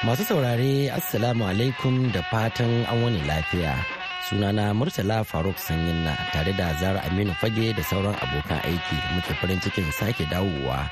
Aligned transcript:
Masu 0.00 0.24
saurare 0.24 0.88
Assalamu 0.88 1.44
alaikum 1.44 2.08
da 2.08 2.22
fatan 2.32 2.88
an 2.88 3.02
wani 3.04 3.20
lafiya. 3.28 3.76
Sunana 4.24 4.72
Murtala 4.72 5.20
Faruk 5.28 5.60
Sanyinna 5.60 6.16
tare 6.32 6.56
da 6.56 6.72
Zara 6.80 7.00
Aminu 7.04 7.36
Fage 7.36 7.76
da 7.76 7.82
sauran 7.84 8.16
abokan 8.16 8.64
aiki 8.64 8.96
muke 9.12 9.34
farin 9.36 9.60
cikin 9.60 9.92
sake 9.92 10.24
dawowa 10.32 10.88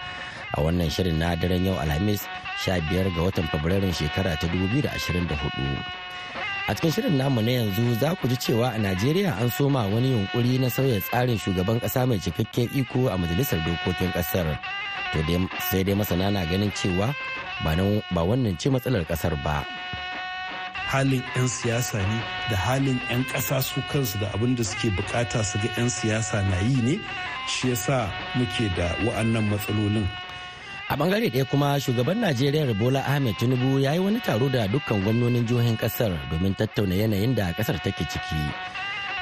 a 0.53 0.59
wannan 0.61 0.93
shirin 0.93 1.17
na 1.17 1.33
daren 1.41 1.65
yau 1.65 1.81
Alhamis 1.81 2.29
15 2.61 3.09
ga 3.17 3.21
watan 3.25 3.49
Fabrairun 3.49 3.97
shekara 3.97 4.37
ta 4.37 4.45
2024. 4.45 4.93
A 6.69 6.75
cikin 6.77 6.93
shirin 6.93 7.17
namu 7.17 7.41
na 7.41 7.65
yanzu 7.65 7.97
za 7.97 8.13
ku 8.21 8.29
ji 8.29 8.37
cewa 8.37 8.77
a 8.77 8.79
Najeriya 8.79 9.41
an 9.41 9.49
soma 9.49 9.89
wani 9.89 10.13
yunkuri 10.13 10.61
na 10.61 10.69
sauya 10.69 11.01
tsarin 11.01 11.41
shugaban 11.41 11.81
kasa 11.81 12.05
mai 12.05 12.21
cikakken 12.21 12.69
iko 12.77 13.09
a 13.09 13.17
majalisar 13.17 13.57
dokokin 13.65 14.13
ƙasar. 14.13 14.53
To 15.17 15.25
sai 15.73 15.81
dai 15.89 15.97
masana 15.97 16.29
na 16.29 16.45
ganin 16.45 16.69
cewa 16.77 17.09
ba 17.65 18.23
wannan 18.25 18.59
ce 18.59 18.71
matsalar 18.71 19.05
ƙasar 19.07 19.35
ba. 19.45 19.65
halin 20.89 21.21
'yan 21.37 21.45
siyasa 21.49 22.01
ne 22.01 22.19
da 22.51 22.57
halin 22.57 22.97
'yan 23.13 23.21
ƙasa 23.29 23.61
su 23.61 23.81
kansu 23.93 24.17
da 24.21 24.33
abin 24.33 24.57
da 24.57 24.65
suke 24.65 24.89
buƙata 24.97 25.45
su 25.45 25.61
ga 25.61 25.69
'yan 25.77 25.89
siyasa 25.93 26.41
na 26.49 26.57
yi 26.65 26.81
ne 26.81 26.95
shi 27.53 27.69
yasa 27.77 28.09
muke 28.41 28.73
da 28.77 28.97
wa'annan 29.05 29.45
matsalolin 29.53 30.09
a 30.89 30.97
ɓangare 30.97 31.29
ɗaya 31.29 31.45
kuma 31.45 31.77
shugaban 31.81 32.19
najeriya 32.25 32.73
bola 32.75 33.05
ahmed 33.05 33.37
tinubu 33.37 33.77
ya 33.85 33.93
yi 33.93 34.01
wani 34.01 34.21
taro 34.25 34.49
da 34.49 34.65
dukkan 34.73 35.05
gwamnonin 35.05 35.45
jihohin 35.45 35.77
ƙasar 35.77 36.17
domin 36.33 36.55
tattauna 36.57 36.95
yanayin 36.97 37.37
da 37.37 37.53
ƙasar 37.53 37.77
take 37.85 38.05
ciki 38.09 38.41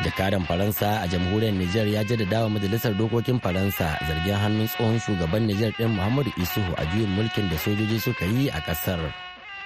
jakadan 0.04 0.44
faransa 0.48 1.00
a 1.04 1.06
jamhuriyar 1.08 1.54
niger 1.54 1.86
ya 1.88 2.04
jaddada 2.04 2.42
wa 2.44 2.48
majalisar 2.50 2.92
dokokin 2.94 3.40
faransa 3.40 3.98
zargin 4.08 4.34
hannun 4.42 4.68
tsohon 4.68 4.98
shugaban 5.00 5.46
niger 5.46 5.70
ɗin 5.78 5.88
muhammadu 5.96 6.30
isuhu 6.42 6.72
a 6.76 6.84
juyin 6.92 7.10
mulkin 7.16 7.48
da 7.50 7.56
sojoji 7.58 8.00
suka 8.00 8.24
yi 8.24 8.48
a 8.50 8.60
ƙasar 8.60 9.00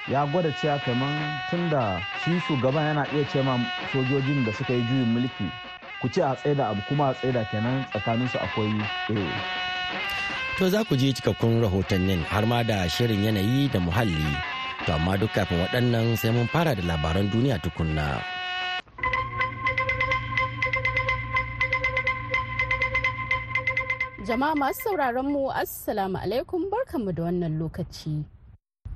ya 0.08 0.26
gwada 0.26 0.52
cewa 0.60 0.78
kamar 0.84 1.12
tun 1.50 1.70
da 1.70 2.00
shi 2.24 2.40
shugaban 2.46 2.84
yana 2.94 3.04
iya 3.14 3.24
ce 3.32 3.42
ma 3.42 3.58
sojojin 3.92 4.44
da 4.46 4.52
suka 4.52 4.72
yi 4.72 4.82
juyin 4.88 5.08
mulki 5.14 5.46
ku 6.00 6.08
ce 6.08 6.22
a 6.22 6.34
tsaida 6.36 6.68
abu 6.70 6.80
kuma 6.88 7.10
a 7.10 7.14
tsaida 7.14 7.44
kenan 7.50 7.84
tsakaninsu 7.90 8.38
akwai 8.38 8.72
To 10.60 10.68
za 10.68 10.84
ku 10.84 10.92
ji 10.92 11.08
cikakkun 11.16 11.64
rahotannin 11.64 12.20
har 12.28 12.44
ma 12.44 12.60
da 12.60 12.84
shirin 12.84 13.24
yanayi 13.24 13.64
da 13.72 13.80
muhalli. 13.80 14.28
To 14.84 14.92
amma 14.92 15.16
duk 15.16 15.32
kafin 15.32 15.56
waɗannan 15.56 16.20
sai 16.20 16.30
mun 16.36 16.44
fara 16.52 16.76
da 16.76 16.82
labaran 16.84 17.32
duniya 17.32 17.56
tukunna. 17.64 18.39
Jama'a 24.30 24.54
masu 24.54 24.82
sauraron 24.82 25.26
mu 25.32 25.50
Assalamu 25.50 26.18
alaikum 26.18 26.70
barkanmu 26.70 27.12
da 27.12 27.22
wannan 27.26 27.58
lokaci. 27.58 28.22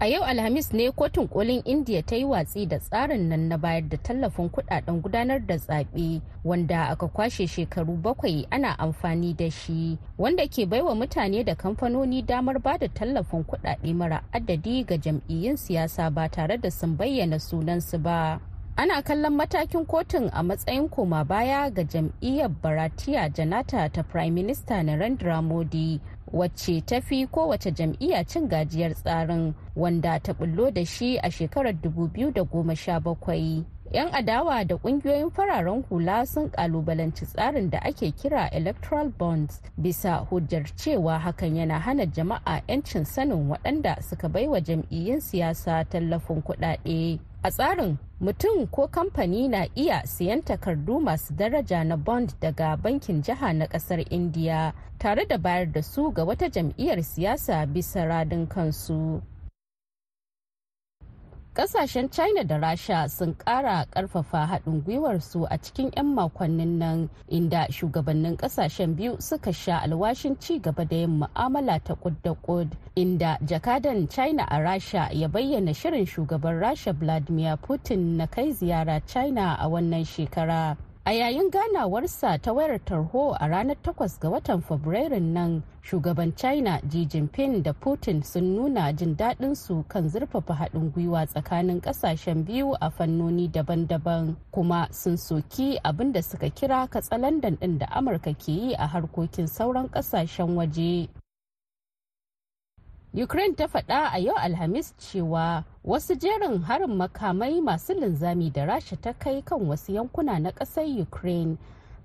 A 0.00 0.06
yau 0.06 0.22
Alhamis 0.22 0.70
ne 0.72 0.90
kotun 0.94 1.26
kolin 1.28 1.58
India 1.66 2.02
ta 2.02 2.14
yi 2.16 2.24
watsi 2.24 2.66
da 2.68 2.78
tsarin 2.78 3.26
nan 3.28 3.48
na 3.48 3.56
bayar 3.58 3.82
da 3.88 3.96
tallafin 3.96 4.46
kuɗaɗen 4.50 5.02
gudanar 5.02 5.40
da 5.46 5.56
zaɓe 5.56 6.20
wanda 6.44 6.84
aka 6.88 7.06
kwashe 7.08 7.46
shekaru 7.46 7.96
bakwai 7.96 8.46
ana 8.50 8.78
amfani 8.78 9.34
da 9.34 9.50
shi 9.50 9.98
wanda 10.18 10.46
ke 10.46 10.66
baiwa 10.66 10.94
mutane 10.94 11.44
da 11.44 11.54
kamfanoni 11.54 12.22
damar 12.22 12.58
ba 12.62 12.78
da 12.78 12.86
tallafin 12.88 13.42
kudade 13.44 13.94
mara 13.94 14.22
adadi 14.32 14.84
ga 14.86 14.96
jam'iyyun 14.96 15.56
siyasa 15.56 16.10
ba 16.14 16.28
tare 16.28 16.58
da 16.58 16.70
sun 16.70 16.96
bayyana 16.96 17.38
sunansu 17.40 17.98
ba. 17.98 18.38
Ana 18.76 19.02
kallon 19.02 19.34
matakin 19.34 19.86
kotun 19.86 20.30
a 20.32 20.42
matsayin 20.42 20.88
koma 20.90 21.24
baya 21.24 21.70
ga 21.70 21.82
jam'iyyar 21.84 22.48
baratiya 22.62 23.28
janata 23.28 23.88
ta 23.92 24.02
prime 24.02 24.34
minister 24.34 24.82
narendra 24.82 25.42
modi 25.42 26.00
wacce 26.32 26.80
ta 26.86 27.00
fi 27.00 27.26
kowace 27.26 27.70
jam'iyya 27.70 28.24
cin 28.26 28.48
gajiyar 28.48 28.94
tsarin 28.94 29.54
wanda 29.76 30.18
ta 30.20 30.32
bullo 30.34 30.70
da 30.70 30.84
shi 30.84 31.18
a 31.22 31.30
shekarar 31.30 31.72
2017 31.72 33.62
'yan 33.92 34.08
adawa 34.12 34.64
da 34.66 34.74
ƙungiyoyin 34.76 35.30
fararen 35.30 35.82
hula 35.88 36.26
sun 36.26 36.50
kalubalanci 36.50 37.26
tsarin 37.26 37.70
da 37.70 37.78
ake 37.78 38.10
kira 38.10 38.48
electoral 38.50 39.08
bonds 39.18 39.62
bisa 39.78 40.16
hujjar 40.30 40.64
cewa 40.76 41.18
hakan 41.18 41.56
yana 41.56 41.78
hana 41.78 42.06
jama'a 42.06 42.60
'yancin 42.68 43.04
sanin 43.04 43.48
waɗanda 43.50 44.02
suka 44.02 44.28
baiwa 44.28 44.60
jam'iyyun 44.60 45.20
siyasa 45.20 45.84
tallafin 45.84 46.42
kuɗaɗe. 46.42 47.18
A 47.44 47.50
tsarin 47.50 47.96
mutum 48.20 48.66
ko 48.70 48.88
kamfani 48.88 49.48
na 49.48 49.66
iya 49.76 50.02
siyan 50.06 50.42
takardu 50.42 51.00
masu 51.00 51.34
daraja 51.36 51.84
na 51.84 51.96
bond 51.96 52.32
daga 52.40 52.76
bankin 52.76 53.22
jiha 53.22 53.52
na 53.52 53.66
ƙasar 53.66 54.00
indiya 54.10 54.72
tare 54.98 55.26
da 55.28 55.36
bayar 55.38 55.72
da 55.72 55.82
su 55.82 56.10
ga 56.12 56.24
wata 56.24 56.48
jam'iyyar 56.48 57.02
siyasa 57.02 57.66
bisa 57.66 58.04
radin 58.08 58.46
kansu. 58.48 59.20
Ƙasashen 61.54 62.10
china 62.10 62.44
da 62.44 62.58
rasha 62.58 63.08
sun 63.08 63.34
kara 63.34 63.86
ƙarfafa 63.92 64.46
haɗin 64.46 64.82
gwiwarsu 64.84 65.46
a 65.50 65.58
cikin 65.58 65.90
'yan 65.96 66.06
makonnin 66.14 66.78
nan 66.78 67.08
inda 67.30 67.66
shugabannin 67.70 68.36
ƙasashen 68.36 68.96
biyu 68.96 69.16
suka 69.20 69.52
sha 69.52 69.78
alwashin 69.78 70.36
ci 70.40 70.58
gaba 70.58 70.84
da 70.84 70.96
yin 70.96 71.18
mu'amala 71.20 71.78
ta 71.84 71.94
kud 71.94 72.14
da 72.22 72.34
kud 72.34 72.68
inda 72.96 73.38
jakadan 73.46 74.08
china 74.10 74.44
a 74.50 74.58
rasha 74.58 75.08
ya 75.12 75.28
bayyana 75.28 75.74
shirin 75.74 76.06
shugaban 76.06 76.60
rasha 76.60 76.92
vladimir 76.92 77.56
putin 77.56 78.16
na 78.16 78.26
kai 78.26 78.50
ziyara 78.52 79.00
china 79.06 79.56
a 79.60 79.68
wannan 79.68 80.04
shekara. 80.04 80.76
A 81.06 81.12
yayin 81.12 81.50
ganawarsa 81.50 82.38
ta 82.42 82.52
wayar 82.52 82.80
tarho 82.84 83.36
a 83.40 83.46
ranar 83.48 83.76
8 83.82 84.20
ga 84.20 84.28
watan 84.30 84.60
fabrairun 84.62 85.32
nan 85.32 85.62
shugaban 85.82 86.32
china 86.36 86.80
xi 86.90 87.04
jinping 87.06 87.62
da 87.62 87.72
putin 87.72 88.22
sun 88.24 88.56
nuna 88.56 88.92
jin 88.92 89.16
daɗin 89.16 89.54
su 89.54 89.84
kan 89.88 90.08
zurfafa 90.08 90.54
haɗin 90.54 90.90
gwiwa 90.92 91.26
tsakanin 91.26 91.80
ƙasashen 91.80 92.44
biyu 92.44 92.72
a 92.80 92.90
fannoni 92.90 93.48
daban-daban 93.52 94.34
kuma 94.50 94.88
sun 94.92 95.16
soki 95.16 95.78
abin 95.84 96.12
da 96.12 96.22
suka 96.22 96.48
kira 96.50 96.86
katsalandan 96.88 97.56
ɗin 97.60 97.78
da 97.78 97.86
amurka 97.86 98.32
ke 98.34 98.48
yi 98.52 98.72
a 98.74 98.86
harkokin 98.86 99.46
sauran 99.46 99.88
ƙasashen 99.90 100.56
waje. 100.56 101.08
Ukraine 103.16 103.54
ta 103.54 103.66
faɗa 103.68 104.10
a 104.12 104.18
yau 104.18 104.34
Alhamis 104.36 104.92
cewa 104.98 105.62
wasu 105.84 106.14
jerin 106.14 106.62
harin 106.62 106.96
makamai 106.96 107.60
masu 107.60 107.94
linzami 107.94 108.50
da 108.52 108.64
Rasha 108.66 108.96
ta 109.00 109.12
kai 109.12 109.40
kan 109.42 109.60
wasu 109.68 109.92
yankuna 109.94 110.38
na 110.40 110.50
ƙasar 110.50 110.84
Ukraine 111.00 111.56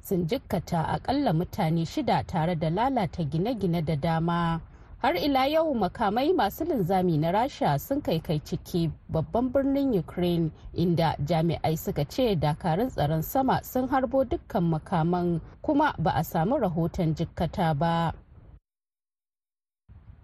sun 0.02 0.28
jikkata 0.28 0.84
akalla 0.88 1.34
mutane 1.34 1.86
shida 1.86 2.24
tare 2.28 2.56
da 2.56 2.70
lalata 2.70 3.24
gine-gine 3.24 3.82
da 3.86 3.96
dama. 3.96 4.62
Har 5.00 5.16
ila 5.16 5.48
yau 5.48 5.74
makamai 5.74 6.32
masu 6.36 6.66
linzami 6.66 7.18
na 7.18 7.32
Rasha 7.32 7.80
sun 7.80 8.02
kai 8.02 8.20
kai 8.20 8.38
ciki 8.46 8.92
babban 9.12 9.50
birnin 9.52 9.98
Ukraine 9.98 10.52
inda 10.78 11.16
jami'ai 11.26 11.76
suka 11.78 12.06
ce 12.06 12.36
dakarun 12.36 12.90
tsaron 12.92 13.24
sama 13.24 13.62
sun 13.64 13.88
harbo 13.90 14.24
dukkan 14.26 14.62
makaman 14.62 15.42
kuma 15.64 15.96
ba 15.98 16.12
a 16.16 16.24
samu 16.24 16.60
rahoton 16.62 17.16
jikkata 17.16 17.74
ba. 17.74 18.14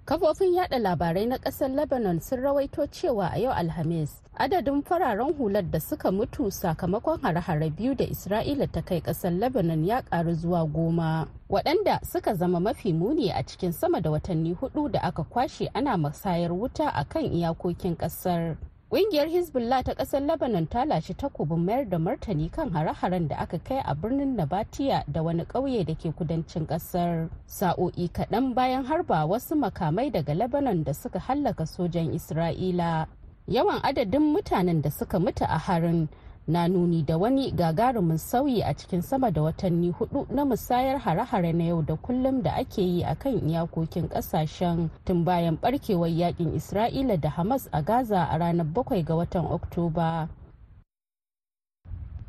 Kafofin 0.06 0.54
yada 0.54 0.80
labarai 0.80 1.26
na 1.26 1.38
ƙasar 1.38 1.70
lebanon 1.76 2.20
sun 2.20 2.40
rawaito 2.40 2.88
cewa 2.88 3.32
a 3.34 3.38
yau 3.40 3.52
alhamis 3.54 4.22
adadin 4.38 4.81
fararen 4.84 5.34
hular 5.34 5.72
da 5.72 5.80
suka 5.80 6.12
mutu 6.12 6.52
sakamakon 6.52 7.22
hare-hare 7.22 7.69
biyu 7.69 7.96
da 7.96 8.06
isra'ila 8.06 8.68
ta 8.72 8.81
kai 8.81 9.02
ƙasar 9.02 9.31
lebanon 9.40 9.86
ya 9.86 10.02
karu 10.02 10.34
zuwa 10.34 10.66
goma 10.66 11.28
waɗanda 11.50 12.00
suka 12.06 12.34
zama 12.36 12.60
mafi 12.60 12.94
muni 12.94 13.31
a 13.31 13.44
cikin 13.44 13.72
sama 13.74 14.02
da 14.02 14.12
watanni 14.12 14.54
huɗu 14.54 14.92
da 14.92 15.00
aka 15.02 15.24
kwashe 15.24 15.69
ana 15.74 15.98
masayar 15.98 16.51
wuta 16.54 16.90
a 16.94 17.04
kan 17.06 17.24
iyakokin 17.25 17.96
ƙasar 17.98 18.56
Ƙungiyar 18.95 19.27
Hezbollah 19.27 19.83
ta 19.83 19.94
ƙasar 19.94 20.21
Lebanon 20.21 20.68
ta 20.69 20.86
lashe 20.86 21.13
takobin 21.13 21.65
mayar 21.65 21.89
da 21.89 21.97
martani 21.97 22.50
kan 22.51 22.69
hare-haren 22.71 23.27
da 23.27 23.36
aka 23.36 23.59
kai 23.59 23.81
a 23.86 23.94
birnin 23.95 24.38
Nabatiya 24.38 25.03
da 25.12 25.21
wani 25.21 25.44
ƙauye 25.45 25.86
da 25.86 25.94
ke 25.95 26.15
kudancin 26.15 26.65
ƙasar. 26.65 27.30
Sa'o'i 27.45 28.07
kaɗan 28.07 28.53
bayan 28.56 28.86
harba 28.86 29.27
wasu 29.27 29.56
makamai 29.56 30.12
daga 30.13 30.33
Lebanon 30.33 30.83
da 30.86 30.94
suka 30.94 31.19
hallaka 31.19 31.68
sojan 31.68 32.13
Isra'ila. 32.15 33.06
Yawan 33.50 33.81
adadin 33.83 34.31
mutanen 34.33 34.81
da 34.81 34.89
suka 34.89 35.19
mutu 35.19 35.44
a 35.44 35.57
harin 35.59 36.07
na 36.47 36.68
nuni 36.68 37.03
da 37.03 37.18
wani 37.18 37.51
gagarumin 37.51 38.18
sauyi 38.18 38.62
a 38.63 38.74
cikin 38.74 39.01
sama 39.01 39.31
da 39.31 39.42
watanni 39.42 39.92
huɗu 39.92 40.25
na 40.33 40.45
musayar 40.45 41.00
hare-hare 41.00 41.53
na 41.53 41.63
yau 41.63 41.81
da 41.81 41.95
kullum 41.95 42.42
da 42.44 42.51
ake 42.56 42.81
yi 42.81 43.03
a 43.03 43.15
kan 43.15 43.33
iyakokin 43.50 44.09
ƙasashen 44.09 44.89
tun 45.06 45.24
bayan 45.25 45.57
barkewar 45.62 46.09
yaƙin 46.09 46.53
isra'ila 46.56 47.18
da 47.21 47.30
hamas 47.30 47.68
a 47.71 47.81
gaza 47.81 48.24
a 48.30 48.38
ranar 48.38 48.65
7 48.74 49.03
ga 49.03 49.15
watan 49.15 49.45
oktoba. 49.45 50.30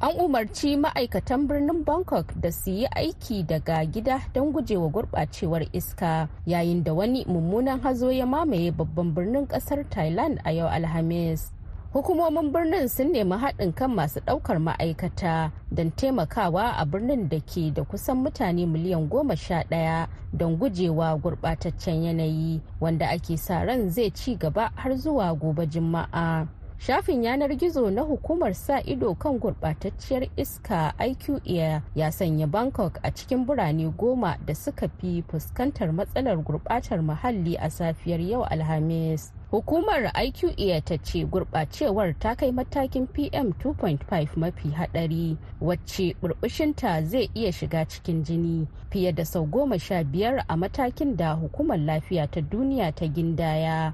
An 0.01 0.13
umarci 0.21 0.77
ma'aikatan 0.77 1.49
birnin 1.49 1.81
bangkok 1.85 2.33
da 2.41 2.53
su 2.53 2.71
yi 2.71 2.87
aiki 2.87 3.43
daga 3.47 3.85
gida 3.85 4.21
don 4.35 4.53
gujewa 4.53 4.89
gurɓacewar 4.93 5.69
iska 5.73 6.29
yayin 6.47 6.85
da 6.85 6.93
wani 6.95 7.25
mummunan 7.25 7.81
hazo 7.81 8.11
ya 8.13 8.27
mamaye 8.27 8.71
babban 8.71 9.15
birnin 9.15 9.47
ƙasar 9.49 9.89
thailand 9.91 10.39
a 10.45 10.53
yau 10.53 10.69
alhamis. 10.69 11.56
Hukumomin 11.97 12.53
birnin 12.53 12.89
sun 12.89 13.13
nemi 13.13 13.37
haɗin 13.37 13.73
kan 13.73 13.91
masu 13.91 14.21
ɗaukar 14.21 14.59
ma'aikata 14.61 15.51
don 15.73 15.91
taimakawa 15.91 16.77
a 16.77 16.85
birnin 16.85 17.29
da 17.29 17.41
ke 17.41 17.73
da 17.75 17.85
kusan 17.85 18.17
mutane 18.21 18.67
miliyan 18.67 19.09
goma 19.09 19.37
sha 19.37 19.63
ɗaya 19.71 20.07
don 20.33 20.57
gujewa 20.59 21.17
gurɓataccen 21.17 22.05
yanayi 22.05 22.61
wanda 22.81 23.07
ake 23.09 23.37
sa 23.39 23.65
ran 23.65 23.89
zai 23.91 24.11
ci 24.11 24.37
gaba 24.37 24.71
har 24.77 24.93
zuwa 24.97 25.33
gobe 25.41 25.67
juma'a. 25.67 26.47
Shafin 26.87 27.25
yanar 27.25 27.55
gizo 27.57 27.91
na 27.91 28.03
hukumar 28.03 28.55
sa 28.55 28.81
ido 28.83 29.15
kan 29.15 29.39
gurɓatacciyar 29.39 30.29
iska 30.37 30.95
iqa 31.07 31.83
ya 31.95 32.13
sanya 32.13 32.47
bangkok 32.47 32.99
a 33.03 33.11
cikin 33.11 33.45
birane 33.47 33.91
goma 33.99 34.37
da 34.47 34.55
suka 34.55 34.89
fi 34.89 35.23
fuskantar 35.29 35.93
matsalar 35.93 36.37
gurɓatar 36.37 37.03
muhalli 37.03 37.57
a 37.59 37.71
safiyar 37.71 38.21
yau 38.21 38.45
alhamis. 38.45 39.33
Hukumar 39.51 40.13
iqa 40.25 40.81
ta 40.85 40.97
ce 41.03 41.25
gurɓacewar 41.25 42.15
ta 42.21 42.35
kai 42.35 42.53
matakin 42.53 43.07
pm 43.07 43.51
2.5 43.59 44.37
mafi 44.37 44.69
haɗari 44.71 45.37
wacce 45.61 46.15
burbushinta 46.23 47.03
zai 47.03 47.31
iya 47.35 47.53
shiga 47.53 47.85
cikin 47.85 48.23
jini 48.23 48.67
fiye 48.91 49.13
da 49.13 49.25
sau 49.25 49.47
goma 49.47 49.79
sha 49.79 50.05
biyar 50.05 50.45
a 50.49 50.57
matakin 50.57 51.17
da 51.17 51.33
hukumar 51.35 51.79
lafiya 51.79 52.31
ta 52.31 52.41
duniya 52.41 52.93
ta 52.95 53.07
gindaya. 53.07 53.93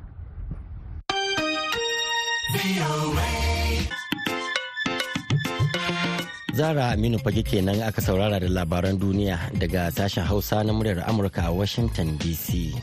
Zara 6.53 6.93
Aminu 6.93 7.17
fage 7.25 7.41
kenan 7.49 7.81
aka 7.81 8.01
saurara 8.05 8.37
da 8.41 8.45
labaran 8.47 9.01
duniya 9.01 9.39
daga 9.57 9.89
sashen 9.89 10.25
Hausa 10.29 10.61
na 10.63 10.73
muryar 10.77 11.01
Amurka 11.09 11.49
a 11.49 11.53
Washington 11.53 12.19
DC. 12.21 12.77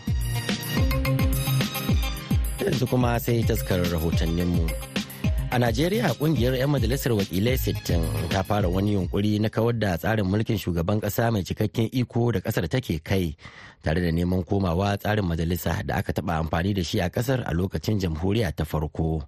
Yanzu 2.65 2.89
kuma 2.89 3.19
sai 3.21 3.45
taskar 3.45 3.85
rahotanninmu. 3.93 4.88
A 5.51 5.57
Najeriya 5.57 6.13
ƙungiyar 6.13 6.53
'yan 6.61 6.69
majalisar 6.69 7.09
wakilai 7.17 7.57
60 7.57 8.29
ta 8.29 8.43
fara 8.45 8.69
wani 8.69 8.93
yunkuri 8.93 9.39
na 9.41 9.49
kawar 9.49 9.73
da 9.73 9.97
tsarin 9.97 10.25
mulkin 10.29 10.57
shugaban 10.61 11.01
kasa 11.01 11.31
mai 11.33 11.41
cikakken 11.41 11.89
iko 11.91 12.29
da 12.31 12.39
ƙasar 12.39 12.69
take 12.69 13.01
kai 13.03 13.33
tare 13.81 13.97
da 14.01 14.11
neman 14.13 14.45
komawa 14.45 14.93
tsarin 15.01 15.25
majalisa 15.25 15.81
da 15.81 15.95
aka 16.05 16.13
taba 16.13 16.37
amfani 16.37 16.73
da 16.77 16.83
shi 16.85 16.99
a 17.01 17.09
ƙasar 17.09 17.41
a 17.49 17.53
lokacin 17.57 17.97
jamhuriya 17.99 18.53
ta 18.55 18.61
farko. 18.63 19.25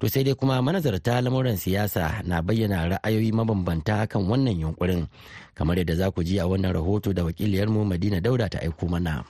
To 0.00 0.08
sai 0.08 0.24
dai 0.24 0.32
kuma 0.34 0.56
manazarta 0.64 1.20
lamuran 1.20 1.60
siyasa 1.60 2.24
na 2.24 2.40
bayyana 2.40 2.88
ra'ayoyi 2.96 3.28
mabambanta 3.36 4.08
kan 4.08 4.24
wannan 4.24 4.56
yunkurin 4.56 5.04
kamar 5.54 5.76
yadda 5.76 5.96
za 6.00 6.10
ku 6.10 6.24
ji 6.24 6.38
a 6.40 6.48
wannan 6.48 6.72
rahoto 6.72 7.12
da 7.12 7.24
wakiliyarmu 7.28 7.84
Madina 7.84 8.22
Dauda 8.24 8.48
ta 8.48 8.58
aiko 8.64 8.88
mana. 8.88 9.20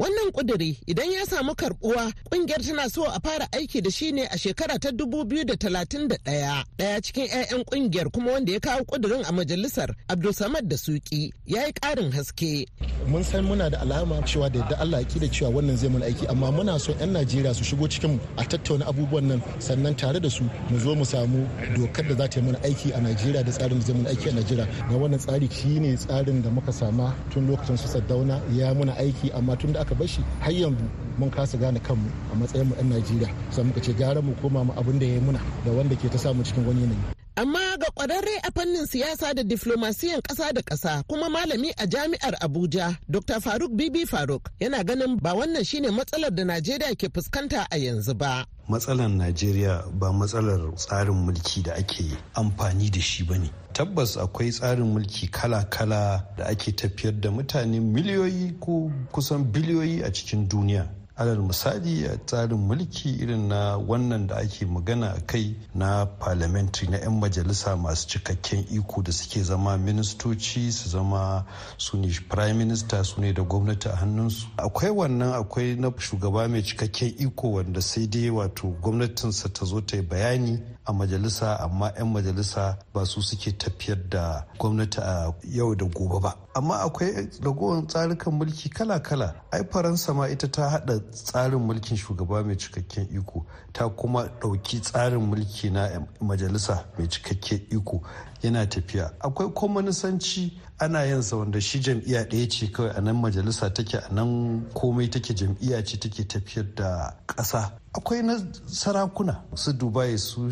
Wannan 0.00 0.32
kuduri 0.32 0.78
idan 0.86 1.12
ya 1.12 1.26
samu 1.26 1.54
karbuwa 1.54 2.12
ƙungiyar 2.30 2.62
tana 2.66 2.88
so 2.90 3.04
a 3.04 3.20
fara 3.20 3.46
aiki 3.52 3.82
da 3.82 3.90
shi 3.90 4.12
ne 4.12 4.22
a 4.24 4.38
shekara 4.38 4.78
ta 4.80 4.88
2031. 4.88 6.64
Daya 6.78 7.00
cikin 7.04 7.28
'ya'yan 7.28 7.64
ƙungiyar 7.68 8.08
kuma 8.10 8.32
wanda 8.32 8.52
ya 8.52 8.60
kawo 8.60 8.80
kudurin 8.88 9.24
a 9.28 9.32
majalisar 9.32 9.92
Abdulsamad 10.08 10.68
da 10.68 10.76
Suki 10.76 11.30
ya 11.44 11.66
yi 11.66 11.72
karin 11.72 12.10
haske. 12.12 12.64
Mun 13.08 13.22
san 13.24 13.44
muna 13.44 13.68
da 13.70 13.80
alama 13.80 14.22
cewa 14.24 14.48
da 14.50 14.60
yadda 14.60 14.80
Allah 14.80 15.00
ya 15.04 15.20
da 15.20 15.28
cewa 15.28 15.50
wannan 15.52 15.76
zai 15.76 15.88
mana 15.90 16.06
aiki 16.06 16.26
amma 16.30 16.50
muna 16.50 16.80
so 16.80 16.92
'yan 16.96 17.12
Najeriya 17.12 17.54
su 17.54 17.62
shigo 17.64 17.84
cikin 17.86 18.18
a 18.38 18.42
tattauna 18.44 18.86
abubuwan 18.88 19.24
nan 19.28 19.42
sannan 19.58 19.94
tare 19.98 20.18
da 20.18 20.30
su 20.30 20.44
mu 20.70 20.78
zo 20.78 20.94
mu 20.94 21.04
samu 21.04 21.44
dokar 21.76 22.08
da 22.08 22.14
za 22.16 22.26
ta 22.28 22.40
yi 22.40 22.46
mana 22.46 22.58
aiki 22.64 22.92
a 22.96 23.00
Najeriya 23.04 23.44
da 23.44 23.52
tsarin 23.52 23.78
da 23.78 23.84
zai 23.84 23.94
mana 23.96 24.08
aiki 24.08 24.28
a 24.28 24.32
Najeriya. 24.32 24.66
Na 24.90 24.96
wannan 24.96 25.20
tsari 25.20 25.48
shi 25.52 25.78
ne 25.78 25.92
tsarin 25.96 26.40
da 26.42 26.48
muka 26.48 26.72
sama 26.72 27.14
tun 27.30 27.46
lokacin 27.46 27.76
su 27.76 27.86
Saddauna 27.88 28.40
ya 28.56 28.72
muna 28.72 28.96
aiki 28.96 29.28
amma 29.36 29.56
tun 29.56 29.72
da 29.72 29.80
aka 29.80 29.89
bar 29.94 30.08
shi 30.08 30.22
har 30.40 30.52
yanzu 30.52 30.84
mun 31.18 31.30
kasa 31.30 31.58
gane 31.58 31.80
kanmu 31.80 32.10
a 32.32 32.36
matsayin 32.36 32.66
mu 32.68 32.74
'yan 32.76 32.88
Najeriya 32.90 33.28
sai 33.50 33.64
muka 33.64 33.80
ce 33.80 33.92
gara 33.94 34.20
mu 34.22 34.34
koma 34.42 34.64
mu 34.64 34.72
abin 34.76 34.98
da 34.98 35.06
ya 35.06 35.14
yi 35.14 35.20
muna 35.20 35.40
da 35.64 35.70
wanda 35.72 35.96
ke 35.96 36.08
ta 36.08 36.18
samu 36.18 36.42
cikin 36.42 36.66
wani 36.66 36.80
yanayi. 36.82 37.19
Amma 37.40 37.76
ga 37.78 37.86
kwararre 37.94 38.36
a 38.42 38.50
fannin 38.52 38.86
siyasa 38.86 39.34
da 39.34 39.42
diflomasiyan 39.42 40.20
ƙasa 40.20 40.52
da 40.52 40.60
ƙasa 40.62 41.02
kuma 41.08 41.28
malami 41.30 41.70
a 41.78 41.86
jami'ar 41.86 42.34
Abuja, 42.40 42.98
Dr. 43.08 43.40
Faruk 43.40 43.72
Bibi 43.74 44.04
Faruk 44.04 44.50
yana 44.60 44.84
ganin 44.84 45.16
ba 45.16 45.32
wannan 45.32 45.64
shine 45.64 45.88
matsalar 45.90 46.34
da 46.34 46.44
Najeriya 46.44 46.94
ke 46.98 47.08
fuskanta 47.08 47.66
a 47.72 47.76
yanzu 47.78 48.12
ba. 48.18 48.44
Matsalar 48.68 49.08
Najeriya 49.08 49.88
ba 49.98 50.12
matsalar 50.12 50.74
tsarin 50.76 51.16
mulki 51.24 51.62
da 51.62 51.72
ake 51.76 52.04
amfani 52.36 52.90
da 52.90 53.00
shi 53.00 53.24
ba 53.24 53.38
ne. 53.38 53.48
Tabbas 53.72 54.18
akwai 54.20 54.52
tsarin 54.52 54.92
mulki 54.92 55.30
kala-kala 55.32 56.26
da 56.36 56.44
ake 56.44 56.76
tafiyar 56.76 57.20
da 57.20 57.30
mutane 57.30 57.80
miliyoyi 57.80 58.60
ko 58.60 58.92
kusan 59.12 59.44
biliyoyi 59.50 60.02
a 60.04 60.12
cikin 60.12 60.46
duniya. 60.46 60.99
Alal 61.20 61.42
misali 61.42 62.06
a 62.06 62.16
tsarin 62.16 62.58
mulki 62.58 63.10
irin 63.22 63.48
na 63.48 63.76
wannan 63.76 64.26
da 64.26 64.36
ake 64.36 64.66
magana 64.66 65.06
a 65.16 65.20
kai 65.26 65.54
na 65.74 66.06
parliamentary 66.06 66.88
na 66.90 66.96
'yan 66.98 67.20
majalisa 67.20 67.76
masu 67.76 68.08
cikakken 68.08 68.64
iko 68.72 69.02
da 69.02 69.12
suke 69.12 69.42
zama 69.42 69.76
ministoci 69.78 70.72
su 70.72 70.88
zama 70.88 71.44
su 71.78 71.96
ne 71.96 72.08
prime 72.28 72.54
minister 72.54 73.04
su 73.04 73.20
ne 73.20 73.32
da 73.32 73.42
gwamnati 73.42 73.88
a 73.88 73.96
hannunsu. 73.96 74.46
Akwai 74.56 74.90
wannan 74.90 75.32
akwai 75.32 75.76
na 75.76 75.92
shugaba 75.98 76.48
mai 76.48 76.62
cikakken 76.62 77.14
iko 77.18 77.52
wanda 77.52 77.80
sai 77.82 78.06
dai 78.06 78.30
wato 78.30 78.68
gwamnatinsa 78.80 79.48
ta 79.52 79.64
zo 79.66 79.80
ta 79.80 79.96
yi 79.96 80.02
bayani 80.02 80.58
a 80.86 80.92
majalisa 80.92 81.58
amma 81.60 81.92
'yan 81.96 82.08
majalisa 82.12 82.78
ba 82.94 83.04
su 83.06 83.22
suke 83.22 83.52
tafiyar 83.58 83.98
da 84.08 84.44
gwamnati 84.58 84.98
a 85.00 85.32
yau 85.44 85.74
da 85.74 85.84
gobe 85.86 86.20
ba. 86.20 86.34
Amma 86.54 86.74
akwai 86.84 87.28
ragowar 87.42 87.86
tsarukan 87.86 88.32
mulki 88.32 88.68
kala-kala. 88.70 89.34
Ai 89.52 89.62
faransa 89.70 90.14
ma 90.14 90.26
ita 90.28 90.48
ta 90.48 90.68
hada 90.70 90.98
tsarin 91.12 91.60
mulkin 91.60 91.96
shugaba 91.96 92.42
mai 92.44 92.56
cikakken 92.56 93.08
iko 93.14 93.44
ta 93.72 93.88
kuma 93.88 94.24
ɗauki 94.40 94.80
tsarin 94.80 95.20
mulki 95.20 95.70
na 95.70 95.88
majalisa 96.20 96.84
mai 96.98 97.06
cikakken 97.08 97.60
iko. 97.70 98.02
Yana 98.42 98.66
tafiya. 98.66 99.10
Akwai 99.20 99.48
kwamanisanci 99.48 100.52
ana 100.78 101.02
yin 101.04 101.22
sa 101.22 101.36
wanda 101.36 101.60
shi 101.60 101.78
jam'iyya 101.80 102.24
ɗaya 102.28 102.48
ce 102.50 102.66
kawai 102.72 102.92
a 102.96 103.00
nan 103.00 103.16
majalisa 103.16 103.72
take 103.74 103.94
a 103.94 104.08
nan 104.12 104.66
komai 104.74 105.10
take 105.10 105.34
jam'iyya 105.34 105.84
ce 105.86 105.96
take 105.98 106.24
tafiyar 106.28 106.66
da 106.74 107.14
ƙasa. 107.26 107.72
Akwai 107.94 108.22
na 108.24 108.36
sarakuna 108.66 109.40
su 109.54 109.72
dubai 109.72 110.18
su 110.18 110.50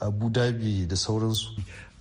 abu 0.00 0.30
dhabi 0.30 0.86
da 0.88 0.96
sauransu. 0.96 1.48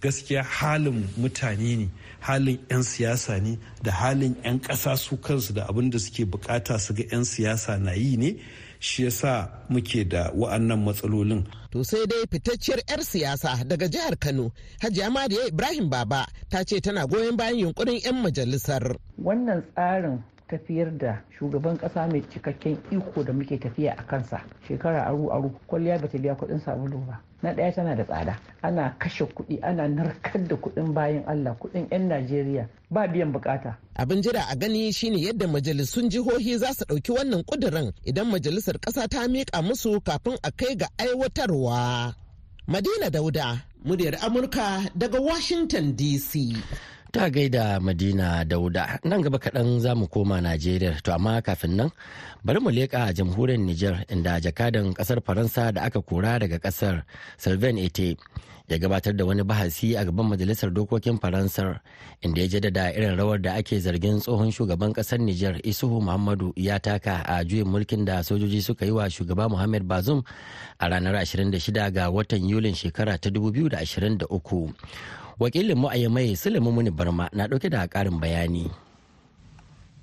Gaskiya 0.01 0.44
halin 0.44 1.08
mutane 1.18 1.78
ne 1.78 1.89
halin 2.22 2.60
'yan 2.70 2.82
siyasa 2.84 3.42
ne 3.42 3.58
da 3.84 3.92
halin 3.92 4.36
'yan 4.44 4.60
ƙasa 4.60 4.96
su 4.98 5.18
kansu 5.18 5.54
da 5.54 5.66
abin 5.68 5.89
da 5.89 5.98
suke 6.00 6.25
buƙata 6.25 6.80
su 6.80 6.94
ga 6.94 7.04
'yan 7.12 7.24
siyasa 7.25 7.78
na 7.82 7.92
yi 7.92 8.18
ne. 8.18 8.36
Shi 8.79 9.03
yasa 9.03 9.50
muke 9.69 10.03
da 10.09 10.31
wa'annan 10.36 10.79
matsalolin. 10.83 11.43
To 11.71 11.83
sai 11.83 12.05
dai 12.07 12.25
fitacciyar 12.31 12.79
'yar 12.89 13.01
siyasa 13.03 13.63
daga 13.67 13.88
jihar 13.88 14.15
Kano, 14.19 14.51
Hajiya 14.81 15.09
Mariya 15.12 15.48
Ibrahim 15.48 15.89
Baba 15.89 16.25
ta 16.50 16.63
ce 16.63 16.79
tana 16.81 17.05
goyon 17.07 17.38
bayan 17.38 17.59
yunkurin 17.59 18.00
'yan 18.01 18.15
majalisar. 18.24 18.95
Wannan 19.17 19.62
tsarin 19.75 20.24
tafiyar 20.50 20.98
da 20.98 21.21
shugaban 21.39 21.77
kasa 21.77 22.07
mai 22.07 22.21
cikakken 22.21 22.77
iko 22.91 23.24
da 23.24 23.33
muke 23.33 23.57
tafiya 23.59 23.93
a 23.98 24.03
kansa 24.03 24.41
shekara 24.67 25.05
aru 25.05 25.29
aru 25.31 25.50
kwalliya 25.67 26.00
bata 26.01 26.17
biya 26.17 26.36
kuɗin 26.36 26.59
sabulu 26.59 26.98
ba 27.07 27.21
na 27.43 27.53
ɗaya 27.53 27.72
tana 27.75 27.96
da 27.96 28.03
tsada. 28.03 28.39
Ana 28.62 28.96
kashe 29.00 29.25
kuɗi 29.25 29.60
ana 29.62 29.88
narkar 29.88 30.48
da 30.48 30.55
kuɗin 30.55 30.93
bayan 30.93 31.24
allah 31.27 31.55
kuɗin 31.60 31.88
'yan 31.91 32.08
najeriya. 32.08 32.67
Ba 32.91 33.08
biyan 33.08 33.31
buƙata 33.34 33.75
abin 33.96 34.22
jira 34.22 34.41
a 34.51 34.55
gani 34.55 34.91
shine 34.91 35.17
yadda 35.17 35.48
majalisun 35.48 36.10
jihohi 36.10 36.58
za 36.58 36.74
su 36.74 36.86
ɗauki 36.86 37.12
wannan 37.12 37.43
ƙudurin 37.46 37.91
idan 38.05 38.27
majalisar 38.31 38.79
ƙasa 38.79 39.08
ta 39.08 39.27
miƙa 39.27 39.62
musu 39.63 40.01
kafin 40.01 40.38
a 40.43 40.51
kai 40.51 40.75
ga 40.75 40.88
aiwatarwa. 40.98 42.13
Madina 42.67 43.10
dauda 43.10 43.63
muryar 43.86 44.15
amurka 44.22 44.91
daga 44.96 45.19
washington 45.22 45.96
dc 45.96 46.55
ta 47.12 47.30
gaida 47.30 47.80
madina 47.80 48.46
dauda. 48.46 49.00
Nan 49.04 49.22
gaba 49.22 49.38
kaɗan 49.39 49.80
za 49.80 49.96
mu 49.96 50.08
koma 50.08 50.42
najeriya. 50.42 51.01
To 51.04 51.13
amma 51.13 51.42
kafin 51.42 51.75
nan 51.75 51.89
bari 52.44 52.60
mu 52.60 52.70
leƙa 52.72 53.13
jamhuriyar 53.13 53.60
niger 53.60 54.06
inda 54.10 54.39
jakadan 54.39 54.94
ƙasar 54.94 55.22
faransa 55.22 55.72
da 55.74 55.82
aka 55.84 56.01
kora 56.01 56.39
daga 56.39 56.60
ƙasar 56.60 57.04
sylvain 57.38 57.78
ete 57.78 58.16
ya 58.70 58.78
gabatar 58.78 59.16
da 59.18 59.25
wani 59.25 59.44
bahasi 59.44 59.98
a 59.98 60.06
gaban 60.06 60.30
majalisar 60.30 60.70
dokokin 60.72 61.18
faransar 61.20 61.82
inda 62.22 62.42
ya 62.42 62.48
jaddada 62.48 62.94
irin 62.94 63.18
rawar 63.18 63.42
da 63.42 63.54
ake 63.58 63.80
zargin 63.82 64.20
tsohon 64.22 64.51
shugaban 64.54 64.94
ƙasar 64.94 65.20
niger 65.20 65.58
isuhu 65.66 66.00
muhammadu 66.01 66.54
ya 66.56 66.78
taka 66.80 67.25
a 67.25 67.44
juyin 67.44 67.66
mulkin 67.68 68.06
da 68.06 68.22
sojoji 68.24 68.62
suka 68.62 68.86
yi 68.86 68.92
wa 68.92 69.10
shugaba 69.10 69.50
muhammad 69.50 69.84
bazum 69.84 70.24
a 70.80 70.88
ranar 70.88 71.16
26 71.25 71.92
ga 71.92 72.10
watan 72.13 72.46
yulin 72.50 72.75
shekara 72.78 73.18
ta 73.18 73.30
2023 73.30 74.70
wakilin 75.39 75.77
mu 75.79 75.88
a 75.89 75.96
yamai 75.96 76.36
sulaimu 76.36 76.72
muni 76.72 76.91
barma 76.91 77.29
na 77.34 77.48
ɗauke 77.48 77.69
da 77.69 77.88
karin 77.88 78.19
bayani. 78.19 78.67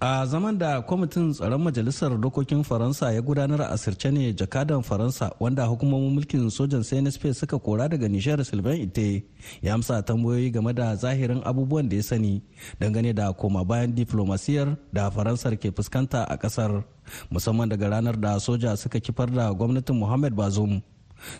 A 0.00 0.26
zaman 0.26 0.58
da 0.58 0.82
kwamitin 0.82 1.32
tsaron 1.32 1.62
majalisar 1.62 2.12
dokokin 2.20 2.62
faransa 2.64 3.12
ya 3.12 3.22
gudanar 3.22 3.60
a 3.62 3.68
asirce 3.72 4.10
ne 4.12 4.32
jakadan 4.32 4.82
faransa 4.82 5.32
wanda 5.40 5.64
hukumomin 5.64 6.12
mulkin 6.14 6.50
sojan 6.50 6.82
cnsp 6.84 7.32
suka 7.32 7.58
kora 7.58 7.88
daga 7.88 8.08
nishiyar 8.08 8.44
sylvain 8.44 8.82
ite 8.82 9.24
ya 9.62 9.74
amsa 9.74 10.02
tambayoyi 10.02 10.50
game 10.50 10.72
da 10.74 10.94
zahirin 10.96 11.40
abubuwan 11.44 11.88
da 11.88 11.96
ya 11.96 12.02
sani 12.02 12.42
dangane 12.80 13.12
da 13.14 13.32
koma 13.32 13.64
bayan 13.64 13.94
diflomasiyar 13.94 14.76
da 14.92 15.10
faransar 15.10 15.56
ke 15.56 15.72
fuskanta 15.72 16.28
a 16.28 16.36
ƙasar 16.36 16.84
musamman 17.30 17.68
daga 17.68 17.88
ranar 17.88 18.20
da 18.20 18.36
soja 18.40 18.76
suka 18.76 19.00
kifar 19.00 19.32
da 19.32 19.48
gwamnatin 19.52 19.96
muhammad 19.96 20.34
bazoum. 20.36 20.82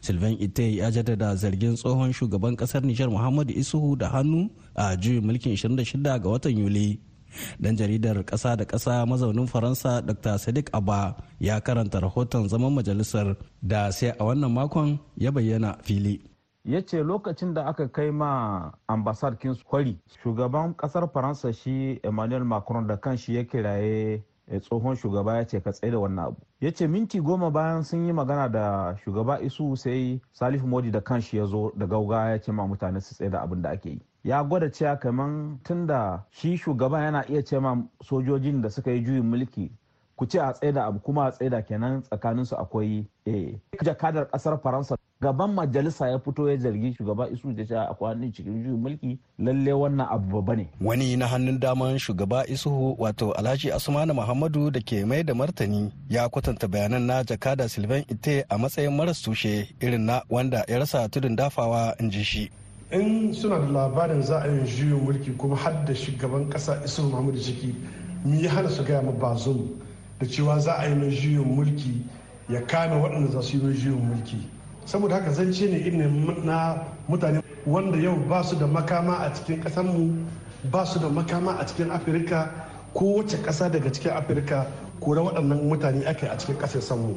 Sylvain 0.00 0.37
ite 0.40 0.76
ya 0.76 0.90
jaddada 0.90 1.37
zargin 1.37 1.75
tsohon 1.76 2.12
shugaban 2.12 2.56
ƙasar 2.56 2.83
nijar 2.85 3.09
muhammadu 3.11 3.52
isuhu 3.54 3.97
da 3.99 4.09
hannu 4.09 4.50
a 4.75 4.97
juyin 4.97 5.25
mulkin 5.25 5.52
26 5.56 6.02
ga 6.02 6.28
watan 6.28 6.56
yuli. 6.59 7.00
Dan 7.61 7.76
jaridar 7.76 8.25
ƙasa 8.25 8.56
da 8.56 8.64
ƙasa 8.64 9.04
mazaunin 9.06 9.47
faransa 9.47 10.00
dr. 10.00 10.38
Sadiq 10.38 10.68
abba 10.73 11.16
ya 11.38 11.61
karanta 11.61 12.00
rahoton 12.00 12.49
zaman 12.49 12.73
majalisar 12.73 13.37
da 13.62 13.90
sai 13.92 14.09
a 14.18 14.25
wannan 14.25 14.52
makon 14.52 14.99
ya 15.16 15.30
bayyana 15.30 15.76
fili. 15.83 16.21
Ya 16.64 16.80
ce 16.80 17.02
lokacin 17.02 17.54
da 17.54 17.64
aka 17.66 17.88
kai 17.88 18.11
ma 18.11 18.73
ambasar 18.88 19.37
kwari 19.64 19.99
shugaban 20.25 20.75
ƙasar 20.76 21.12
faransa 21.12 21.52
shi 21.52 22.00
emmanuel 22.02 22.45
macron 22.45 22.87
da 22.87 22.97
kanshi 22.97 23.35
ya 23.35 23.45
kiraye 23.45 24.23
tsohon 24.60 24.96
shugaba 24.96 25.36
ya 25.36 25.44
ce 25.46 25.60
ka 25.60 25.72
tsaye 25.72 25.90
da 25.92 25.98
wannan 25.98 26.24
abu. 26.26 26.36
Ya 26.60 26.70
ce 26.72 26.86
minti 26.86 27.20
goma 27.20 27.50
bayan 27.50 27.82
sun 27.84 28.06
yi 28.06 28.12
magana 28.12 28.48
da 28.48 28.94
shugaba 29.04 29.40
isu 29.40 29.76
sai 29.76 30.20
salifu 30.32 30.66
modi 30.66 30.90
da 30.90 31.00
kanshi 31.00 31.36
ya 31.36 31.46
zo 31.46 31.72
da 31.76 31.86
gauga 31.86 32.30
ya 32.30 32.38
ce 32.40 32.52
ma 32.52 32.66
mutane 32.66 33.00
su 33.00 33.14
tsaye 33.14 33.30
da 33.30 33.40
abin 33.42 33.62
da 33.62 33.70
ake 33.70 33.88
yi. 33.90 34.00
Ya 34.24 34.42
gwada 34.44 34.70
cewa 34.70 34.96
kamar 34.98 35.58
tunda 35.62 36.24
shi 36.30 36.56
shugaban 36.56 37.02
yana 37.02 37.24
iya 37.28 37.42
ce 37.44 37.58
ma 37.58 37.82
sojojin 38.02 38.62
da 38.62 38.70
suka 38.70 38.90
yi 38.90 39.02
juyin 39.04 39.24
mulki 39.24 39.70
ku 40.16 40.26
ce 40.26 40.38
a 40.40 40.52
tsaida 40.52 40.84
abu 40.86 40.98
kuma 41.00 41.26
a 41.26 41.30
tsaida 41.30 41.62
kenan 41.62 42.02
tsakaninsu 42.02 42.56
akwai 42.56 43.06
jakadar 43.84 44.30
ƙasar 44.30 44.58
faransa. 44.62 44.96
Gaban 45.20 45.52
majalisa 45.52 46.08
ya 46.11 46.18
fito 46.18 46.50
ya 46.50 46.56
zargi 46.56 46.94
shugaba 46.94 47.28
isu 47.30 47.52
da 47.52 47.64
cewa 47.64 47.88
akwai 47.90 48.12
hannun 48.14 48.32
cikin 48.32 48.62
juyin 48.62 48.80
mulki 48.80 49.18
lalle 49.38 49.73
wannan 49.73 50.06
abu 50.11 50.28
babba 50.37 50.56
ne. 50.56 50.68
Wani 50.80 51.16
na 51.16 51.26
hannun 51.26 51.58
daman 51.61 51.99
shugaba 51.99 52.46
isuhu 52.46 52.96
wato 52.99 53.32
alhaji 53.32 53.73
asmanu 53.73 54.14
muhammadu 54.14 54.70
da 54.70 54.80
ke 54.80 55.04
mai 55.06 55.23
da 55.25 55.35
martani 55.35 55.92
ya 56.11 56.28
kwatanta 56.28 56.68
bayanan 56.68 57.02
na 57.02 57.25
jakada 57.25 57.68
silvan 57.68 58.04
ite 58.08 58.44
a 58.49 58.58
matsayin 58.58 58.92
maras 58.96 59.23
tushe 59.23 59.68
irin 59.80 60.04
na 60.04 60.23
wanda 60.30 60.64
ya 60.68 60.78
rasa 60.78 61.08
tudun 61.08 61.37
dafawa 61.37 61.96
in 62.00 62.11
ji 62.11 62.25
shi. 62.25 62.50
In 62.92 63.32
suna 63.35 63.58
da 63.58 63.66
labarin 63.66 64.23
za 64.23 64.42
a 64.44 64.49
yi 64.49 64.64
juyin 64.68 65.00
mulki 65.00 65.30
kuma 65.38 65.56
har 65.56 65.85
da 65.87 65.94
shugaban 65.94 66.50
kasa 66.50 66.82
isu 66.85 67.02
muhammadu 67.02 67.38
ciki 67.40 67.75
mi 68.25 68.44
ya 68.44 68.50
hana 68.50 68.68
su 68.70 68.85
gaya 68.85 69.02
ma 69.02 69.12
bazum 69.12 69.80
da 70.20 70.26
cewa 70.26 70.58
za 70.61 70.73
a 70.76 70.88
yi 70.88 70.94
mai 70.94 71.08
juyin 71.11 71.44
mulki 71.56 72.04
ya 72.49 72.61
kame 72.66 73.00
waɗanda 73.00 73.30
za 73.32 73.42
su 73.42 73.56
yi 73.56 73.62
mai 73.62 73.73
juyin 73.75 73.99
mulki? 74.04 74.55
Saboda 74.86 75.14
haka 75.14 75.30
zance 75.32 75.66
ne 75.68 75.78
irin 75.78 76.44
na 76.44 76.76
mutane 77.08 77.42
wanda 77.66 77.98
yau 77.98 78.16
ba 78.28 78.42
su 78.44 78.56
da 78.56 78.66
makama 78.66 79.18
a 79.18 79.30
cikin 79.34 79.60
ƙasarmu 79.62 80.24
ba 80.70 80.84
su 80.86 80.98
da 80.98 81.08
makama 81.08 81.58
a 81.58 81.64
cikin 81.66 81.90
afirka. 81.90 82.50
Kowace 82.94 83.36
ƙasa 83.44 83.68
daga 83.70 83.90
cikin 83.92 84.12
afirka 84.12 84.66
kora 85.00 85.20
waɗannan 85.20 85.68
mutane 85.68 86.06
ake 86.06 86.26
a 86.30 86.36
cikin 86.38 86.56
ƙasar 86.56 86.96
mu. 86.98 87.14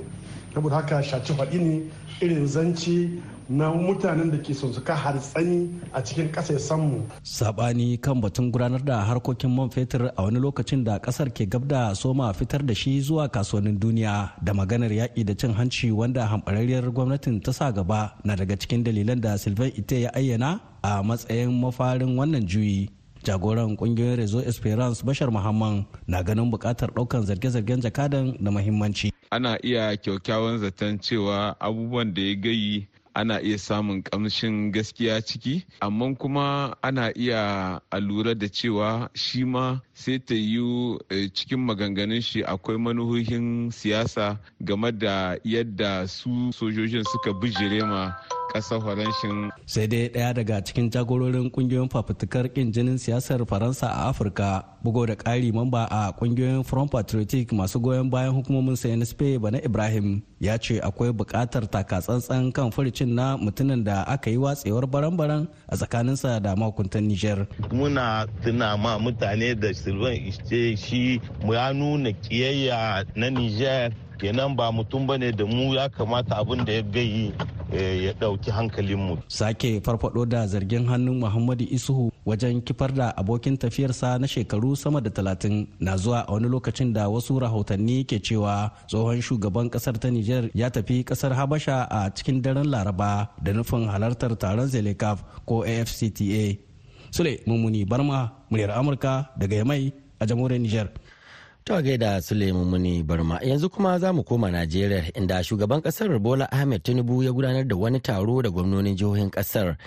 Saboda 0.54 0.76
haka 0.76 1.02
shaci 1.04 1.34
faɗi 1.34 1.60
ne 1.62 1.82
irin 2.22 2.48
zance 2.48 3.10
na 3.50 3.74
mutanen 3.74 4.30
da 4.32 4.38
ke 4.38 4.54
son 4.54 4.72
su 4.74 4.82
ka 4.82 4.94
hartsani 4.96 5.70
a 5.94 6.02
cikin 6.02 6.30
mu. 6.78 7.02
Sabani 7.24 7.98
kan 8.02 8.22
batun 8.22 8.52
gudanar 8.52 8.84
da 8.86 9.02
harkokin 9.04 9.50
man 9.50 9.70
fetur 9.70 10.12
a 10.16 10.24
wani 10.24 10.40
lokacin 10.40 10.84
da 10.86 11.00
ƙasar 11.00 11.34
ke 11.34 11.50
gab 11.50 11.68
da 11.68 11.94
soma 11.96 12.32
fitar 12.34 12.62
da 12.66 12.74
shi 12.74 13.02
zuwa 13.02 13.28
kasuwannin 13.28 13.80
duniya 13.80 14.32
da 14.44 14.54
maganar 14.54 14.92
yaƙi 14.92 15.26
da 15.26 15.34
cin 15.34 15.54
hanci 15.54 15.92
wanda 15.92 16.28
hamɓararriyar 16.30 16.94
gwamnatin 16.94 17.42
ta 17.44 17.52
sa 17.52 17.72
gaba 17.72 18.14
na 18.24 18.36
daga 18.36 18.56
cikin 18.56 18.84
dalilan 18.84 19.20
da 19.22 19.36
Sylvain 19.38 19.74
Ite 19.76 20.02
ya 20.02 20.12
ayyana 20.14 20.60
a 20.84 21.02
matsayin 21.04 21.50
mafarin 21.50 22.16
wannan 22.18 22.46
juyi. 22.46 22.90
jagoran 23.24 23.76
ƙungiyoyin 23.78 24.16
rezo 24.18 24.40
esperance 24.42 25.04
bashar 25.04 25.32
muhammad 25.32 25.86
na 26.08 26.22
ganin 26.24 26.52
buƙatar 26.52 26.90
ɗaukan 26.94 27.26
zarge-zargen 27.26 27.82
jakadan 27.82 28.38
da 28.40 28.52
mahimmanci 28.52 29.12
ana 29.32 29.58
iya 29.64 29.98
kyaukyawan 29.98 30.60
zaton 30.60 31.00
cewa 31.00 31.56
abubuwan 31.60 32.14
da 32.14 32.22
ya 32.22 32.36
gayi 32.36 32.88
ana 33.14 33.42
iya 33.42 33.58
samun 33.58 34.02
kamshin 34.04 34.72
gaskiya 34.72 35.22
ciki 35.22 35.66
amma 35.82 36.16
kuma 36.16 36.76
ana 36.82 37.12
iya 37.16 37.82
lura 38.02 38.36
da 38.36 38.48
cewa 38.48 39.10
shi 39.14 39.44
ma 39.46 39.80
sai 39.94 40.20
ta 40.20 40.36
yi 40.36 40.98
cikin 41.34 41.60
maganganun 41.60 42.22
shi 42.22 42.44
akwai 42.44 42.78
manuhohin 42.78 43.72
siyasa 43.72 44.38
game 44.62 44.92
da 44.92 45.36
yadda 45.44 46.08
su 46.08 46.52
sojojin 46.52 47.04
suka 47.04 47.34
bijire 47.34 47.84
ma 47.84 48.14
ƙasar 48.54 48.82
faranshin. 48.82 49.52
sai 49.66 49.88
dai 49.88 50.10
ɗaya 50.10 50.34
daga 50.34 50.62
cikin 50.64 50.90
jagororin 50.90 51.52
ƙungiyoyin 51.52 51.90
fafutukar 51.90 52.50
ƙin 52.50 52.72
jinin 52.74 52.98
siyasar 52.98 53.46
faransa 53.46 53.88
a 53.88 54.10
afirka 54.10 54.64
bugo 54.84 55.06
da 55.06 55.16
ƙari 55.16 55.54
mamba 55.54 55.86
a 55.92 56.12
ƙungiyoyin 56.18 56.66
front 56.66 56.92
patriotic 56.92 57.52
masu 57.54 57.80
goyon 57.80 58.10
bayan 58.10 58.34
hukumomin 58.34 58.76
cnsp 58.76 59.38
bana 59.42 59.60
ibrahim 59.62 60.22
ya 60.40 60.58
ce 60.58 60.80
akwai 60.80 61.12
buƙatar 61.12 61.68
takatsantsan 61.70 62.52
kan 62.54 62.72
furicin 62.72 63.14
na 63.16 63.38
mutumin 63.38 63.84
da 63.84 64.04
aka 64.08 64.30
yi 64.30 64.38
watsewar 64.38 64.88
baran-baran 64.88 65.48
a 65.68 65.76
tsakaninsa 65.76 66.40
da 66.42 66.56
makuntan 66.56 67.08
niger 67.08 67.48
muna 67.72 68.26
tuna 68.44 68.78
ma 68.78 68.98
mutane 69.00 69.56
da 69.60 69.74
silvan 69.74 70.16
shi 70.78 71.22
ya 71.44 71.74
nuna 71.74 72.12
kiyayya 72.14 73.04
na 73.16 73.30
niger 73.30 73.92
kenan 74.20 74.56
ba 74.56 74.72
mutum 74.72 75.08
ba 75.08 75.18
ne 75.18 75.32
da 75.32 75.46
mu 75.46 75.74
ya 75.74 75.88
kamata 75.90 76.36
abin 76.44 76.66
da 76.66 76.72
ya 76.74 76.82
gayi 76.84 77.32
ya 78.06 78.14
ɗauki 78.20 78.52
hankalinmu. 78.52 79.18
Sake 79.28 79.80
farfado 79.82 80.26
da 80.26 80.48
zargin 80.48 80.86
hannun 80.90 81.20
Muhammadu 81.20 81.64
Isuhu 81.70 82.12
wajen 82.26 82.62
kifar 82.62 82.92
da 82.94 83.14
abokin 83.18 83.58
tafiyarsa 83.58 84.20
na 84.20 84.28
shekaru 84.28 84.76
sama 84.76 85.02
da 85.02 85.10
talatin 85.10 85.68
na 85.80 85.96
zuwa 85.98 86.26
a 86.28 86.34
wani 86.34 86.48
lokacin 86.50 86.94
da 86.94 87.08
wasu 87.10 87.40
rahotanni 87.40 88.04
ke 88.04 88.20
cewa 88.20 88.72
tsohon 88.88 89.22
shugaban 89.22 89.70
ƙasar 89.70 89.96
ta 90.00 90.10
Nijar 90.30 90.50
ya 90.54 90.70
tafi 90.70 91.04
ƙasar 91.04 91.34
Habasha 91.34 91.88
a 91.90 92.10
cikin 92.14 92.42
daren 92.42 92.68
Laraba 92.70 93.30
da 93.42 93.52
nufin 93.54 93.88
halartar 93.90 94.38
taron 94.38 94.68
Zelekaf 94.68 95.24
ko 95.46 95.64
AFCTA. 95.64 96.58
Sule 97.12 97.40
Mummuni 97.48 97.84
Barma, 97.86 98.32
muryar 98.52 98.70
Amurka 98.78 99.30
daga 99.38 99.56
Yamai 99.58 99.92
a 100.22 100.26
jamhuriyar 100.28 100.62
Nijar. 100.62 100.90
To 101.70 101.78
gaida 101.86 102.18
Suleiman 102.22 102.66
Muni 102.66 103.04
Barma 103.04 103.40
yanzu 103.44 103.70
kuma 103.70 104.00
za 104.00 104.14
mu 104.14 104.24
koma 104.24 104.50
Najeriya 104.52 105.14
inda 105.14 105.44
shugaban 105.44 105.82
ƙasar 105.82 106.20
Bola 106.20 106.50
Ahmed 106.52 106.84
Tinubu 106.84 107.22
ya 107.24 107.32
gudanar 107.32 107.68
da 107.68 107.76
wani 107.76 108.00
taro 108.00 108.42
da 108.42 108.50
gwamnonin 108.50 108.96
jihohin 108.98 109.30
ƙasar 109.30 109.78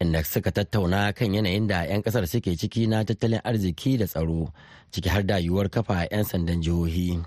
inda 0.00 0.24
suka 0.24 0.50
tattauna 0.50 1.14
kan 1.14 1.30
yanayin 1.32 1.68
da 1.68 1.84
'yan 1.86 2.02
ƙasar 2.02 2.26
suke 2.26 2.56
ciki 2.58 2.88
na 2.88 3.04
tattalin 3.04 3.38
arziki 3.44 3.96
da 3.98 4.06
tsaro 4.06 4.50
ciki 4.90 5.08
har 5.08 5.22
da 5.22 5.38
yiwuwar 5.38 5.70
kafa 5.70 6.08
'yan 6.10 6.24
sandan 6.24 6.62
jihohi. 6.62 7.22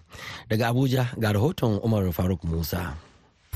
Daga 0.50 0.67
Abuja 0.75 1.07
ga 1.17 1.31
rahoton 1.31 1.79
Umar 1.81 2.03
Faruk 2.12 2.43
Musa. 2.43 2.98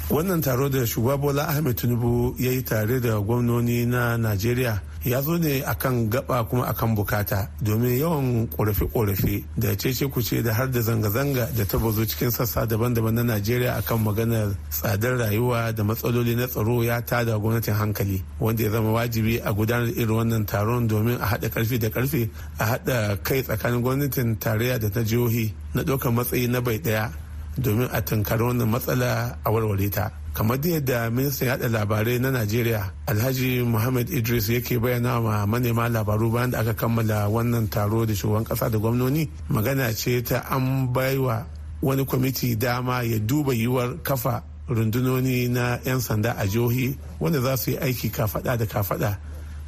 Wannan 0.09 0.41
taro 0.41 0.69
da 0.69 0.85
shugaba 0.87 1.17
bola 1.17 1.47
ahmed 1.47 1.75
tinubu 1.77 2.35
ya 2.39 2.51
yi 2.51 2.63
tare 2.63 2.99
da 2.99 3.19
gwamnoni 3.19 3.85
na 3.85 4.17
najeriya 4.17 4.79
ya 5.03 5.21
zo 5.21 5.37
ne 5.37 5.59
akan 5.67 6.09
gaba 6.09 6.43
kuma 6.47 6.63
akan 6.67 6.95
buƙata 6.95 7.47
domin 7.61 7.99
yawan 7.99 8.47
korafe-korafe 8.47 9.43
da 9.57 9.75
cece 9.75 10.07
kuce 10.07 10.41
da 10.43 10.53
har 10.53 10.67
da 10.71 10.79
zanga-zanga 10.81 11.51
da 11.57 11.65
ta 11.65 11.77
bazo 11.77 12.05
cikin 12.07 12.31
sassa 12.31 12.65
daban-daban 12.65 13.13
na 13.19 13.23
najeriya 13.23 13.75
akan 13.83 13.99
maganar 14.03 14.55
tsadar 14.71 15.17
rayuwa 15.19 15.75
da 15.75 15.83
matsaloli 15.83 16.35
na 16.35 16.47
tsaro 16.47 16.83
ya 16.83 17.01
tada 17.01 17.35
gwamnatin 17.37 17.73
hankali 17.75 18.23
wanda 18.39 18.63
ya 18.63 18.69
zama 18.71 18.91
wajibi 18.91 19.41
a 19.43 19.51
gudanar 19.51 19.91
irin 19.91 20.15
wannan 20.15 20.45
taron 20.47 20.87
domin 20.87 21.19
a 21.19 21.25
haɗa 21.35 21.49
ƙarfi 21.51 21.79
da 21.79 21.89
ƙarfe 21.89 22.29
a 22.59 22.63
haɗa 22.65 23.17
kai 23.23 23.43
tsakanin 23.43 23.81
gwamnatin 23.83 24.39
tarayya 24.39 24.79
da 24.79 24.87
ta 24.89 25.03
jihohi 25.03 25.51
na 25.75 25.83
ɗaukar 25.83 26.13
matsayi 26.15 26.47
na 26.47 26.61
bai 26.61 26.79
ɗaya. 26.79 27.26
Domin 27.57 27.89
a 27.91 28.01
tunkari 28.01 28.43
wannan 28.43 28.69
matsala 28.69 29.37
a 29.45 29.51
warware 29.51 29.89
ta. 29.89 30.11
Kamar 30.33 30.57
yadda 30.57 31.09
ministan 31.11 31.47
yada 31.47 31.67
labarai 31.69 32.19
na 32.21 32.29
najeriya 32.31 32.91
alhaji 33.07 33.63
muhammad 33.65 34.09
idris 34.09 34.49
yake 34.49 34.79
bayyana 34.79 35.19
wa 35.19 35.47
manema 35.47 35.89
labaru 35.89 36.31
bayan 36.31 36.51
da 36.51 36.59
aka 36.59 36.73
kammala 36.73 37.27
wannan 37.29 37.67
taro 37.69 38.05
da 38.05 38.13
shugaban 38.13 38.45
kasa 38.45 38.69
da 38.69 38.77
gwamnoni. 38.77 39.27
Magana 39.49 39.91
ce 39.93 40.21
ta 40.21 40.45
an 40.49 40.87
baiwa 40.93 41.45
wani 41.81 42.05
kwamiti 42.05 42.55
dama 42.55 43.01
ya 43.03 43.19
duba 43.19 43.53
yiwuwar 43.53 43.97
kafa 44.03 44.43
rundunoni 44.69 45.47
na 45.49 45.79
'yan 45.85 45.99
sanda 46.01 46.35
a 46.37 46.45
jihohi 46.47 46.97
wanda 47.19 47.39
za 47.41 47.57
su 47.57 47.71
yi 47.71 47.77
aiki 47.77 48.09
kafada 48.09 48.57
da 48.57 48.65
kafada 48.65 49.17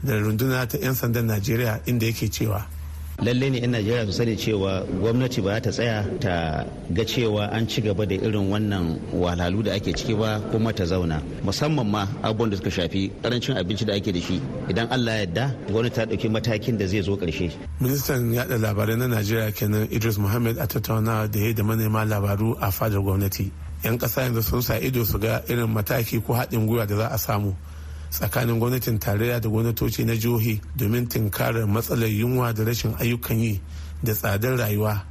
da 0.04 0.14
runduna 0.20 0.68
ta 0.68 0.78
'yan 0.78 0.94
sandan 0.96 1.26
najeriya 1.26 1.80
inda 1.86 2.06
yake 2.06 2.30
cewa. 2.30 2.66
Lalle 3.22 3.50
ne 3.52 3.58
'yan 3.60 3.72
najeriya 3.72 4.06
su 4.06 4.12
sani 4.14 4.36
cewa 4.38 4.84
gwamnati 5.02 5.42
ba 5.42 5.60
ta 5.62 5.72
tsaya 5.72 6.06
ta 6.20 6.66
ga 6.90 7.04
cewa 7.06 7.52
an 7.52 7.68
ci 7.68 7.82
gaba 7.82 8.06
da 8.06 8.16
irin 8.16 8.48
wannan 8.52 8.96
wahalhalu 9.14 9.64
da 9.64 9.74
ake 9.76 9.92
ciki 9.94 10.16
ba 10.16 10.40
kuma 10.52 10.72
ta 10.74 10.86
zauna. 10.86 11.22
Musamman 11.44 11.88
ma 11.88 12.08
abubuwan 12.24 12.50
da 12.52 12.58
suka 12.58 12.70
shafi 12.72 13.12
ƙarancin 13.22 13.58
abinci 13.58 13.86
da 13.86 13.94
ake 13.94 14.12
da 14.14 14.20
shi. 14.22 14.40
Idan 14.70 14.88
allah 14.92 15.12
ya 15.14 15.20
yarda 15.26 15.56
gwamnati 15.68 15.96
ta 15.96 16.06
ɗauki 16.06 16.30
matakin 16.32 16.78
da 16.78 16.88
zai 16.88 17.02
zo 17.02 17.16
ƙarshe. 17.18 17.52
ministan 17.82 18.32
yaɗa 18.34 18.58
labarai 18.58 18.96
na 18.98 19.08
najeriya 19.08 19.52
kenan 19.52 19.88
idris 19.92 20.18
muhammad 20.18 20.58
a 20.58 20.68
tattaunawa 20.68 21.28
da 21.32 21.40
ya 21.40 21.54
da 21.54 21.64
manema 21.64 22.06
labaru 22.06 22.56
a 22.62 22.72
fadar 22.72 23.02
gwamnati. 23.04 23.52
'yan 23.84 23.98
ƙasa 24.00 24.22
yanzu 24.32 24.42
sun 24.44 24.62
sa 24.62 24.76
ido 24.80 25.04
su 25.04 25.20
ga 25.20 25.42
irin 25.48 25.68
mataki 25.68 26.24
ko 26.24 26.34
haɗin 26.34 26.68
gwiwa 26.68 26.88
da 26.88 26.96
za 26.96 27.08
a 27.12 27.18
samu. 27.18 27.56
Tsakanin 28.10 28.60
gwamnatin 28.60 29.00
tarayya 29.00 29.40
da 29.40 29.50
gwamnatoci 29.50 30.06
na 30.06 30.16
jihohi 30.16 30.62
domin 30.76 31.08
tinkarar 31.08 31.68
matsalar 31.68 32.10
yunwa 32.10 32.54
da 32.54 32.64
rashin 32.64 32.94
ayyukan 33.00 33.38
yi 33.40 33.62
da 34.04 34.14
tsadar 34.14 34.58
rayuwa 34.58 35.02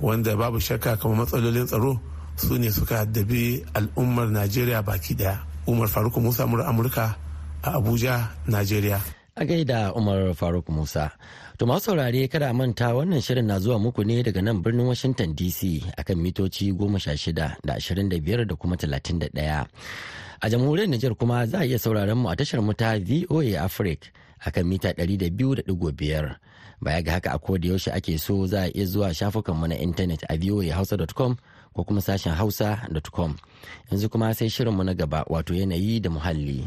wanda 0.00 0.36
babu 0.36 0.60
shakka 0.60 0.96
kamar 0.96 1.16
matsalolin 1.24 1.66
tsaro 1.66 2.00
su 2.36 2.58
ne 2.58 2.70
suka 2.70 2.96
haddabi 3.04 3.64
al'ummar 3.74 4.28
najeriya 4.30 4.82
baki 4.82 5.14
ɗaya 5.14 5.38
umar 5.66 5.88
faruk 5.88 6.16
musa 6.16 6.46
mura 6.46 6.66
amurka 6.66 7.16
a 7.62 7.70
abuja 7.78 8.28
najeriya. 8.46 9.00
A 9.36 9.44
gaida 9.44 9.92
umar 9.96 10.34
faruk 10.34 10.68
musa. 10.68 11.10
To 11.58 11.66
masu 11.66 11.94
saurare 11.94 12.28
kada 12.28 12.52
manta 12.52 12.90
wannan 12.92 13.22
shirin 13.22 13.46
na 13.46 13.58
zuwa 13.62 13.78
muku 13.78 14.04
ne 14.04 14.22
daga 14.22 14.42
nan 14.42 14.62
birnin 14.62 14.86
washington 14.86 15.32
dc 15.34 15.86
akan 15.96 16.18
mitoci 16.18 16.72
16 16.74 17.32
da 17.32 17.78
25 17.78 18.44
da 18.44 18.54
kuma 18.56 18.76
31 18.76 19.64
a 20.42 20.48
jamhuriyar 20.50 20.88
Nijar 20.88 21.14
kuma 21.14 21.46
za 21.46 21.58
a 21.58 21.64
iya 21.64 21.78
sauraron 21.78 22.18
mu 22.18 22.28
a 22.28 22.36
tashar 22.36 22.60
mu 22.62 22.74
ta 22.74 22.98
VOA 22.98 23.62
Africa 23.62 24.10
akan 24.42 24.64
mita 24.66 24.90
200.5 24.90 25.70
baya 26.82 26.98
ga 27.02 27.12
haka 27.14 27.30
a 27.30 27.38
koda 27.38 27.68
yaushe 27.70 27.90
ake 27.94 28.18
so 28.18 28.42
za 28.46 28.66
a 28.66 28.70
iya 28.74 28.84
zuwa 28.86 29.14
shafukan 29.14 29.54
mu 29.54 29.66
na 29.70 29.78
intanet 29.78 30.26
a 30.26 30.34
voahausa.com 30.34 31.36
ko 31.74 31.80
kuma 31.86 32.02
sashen 32.02 32.34
hausa.com 32.34 33.38
yanzu 33.90 34.10
kuma 34.10 34.34
sai 34.34 34.50
shirin 34.50 34.74
mu 34.74 34.82
na 34.84 34.94
gaba 34.98 35.22
wato 35.30 35.54
yanayi 35.54 36.00
da 36.02 36.10
muhalli. 36.10 36.66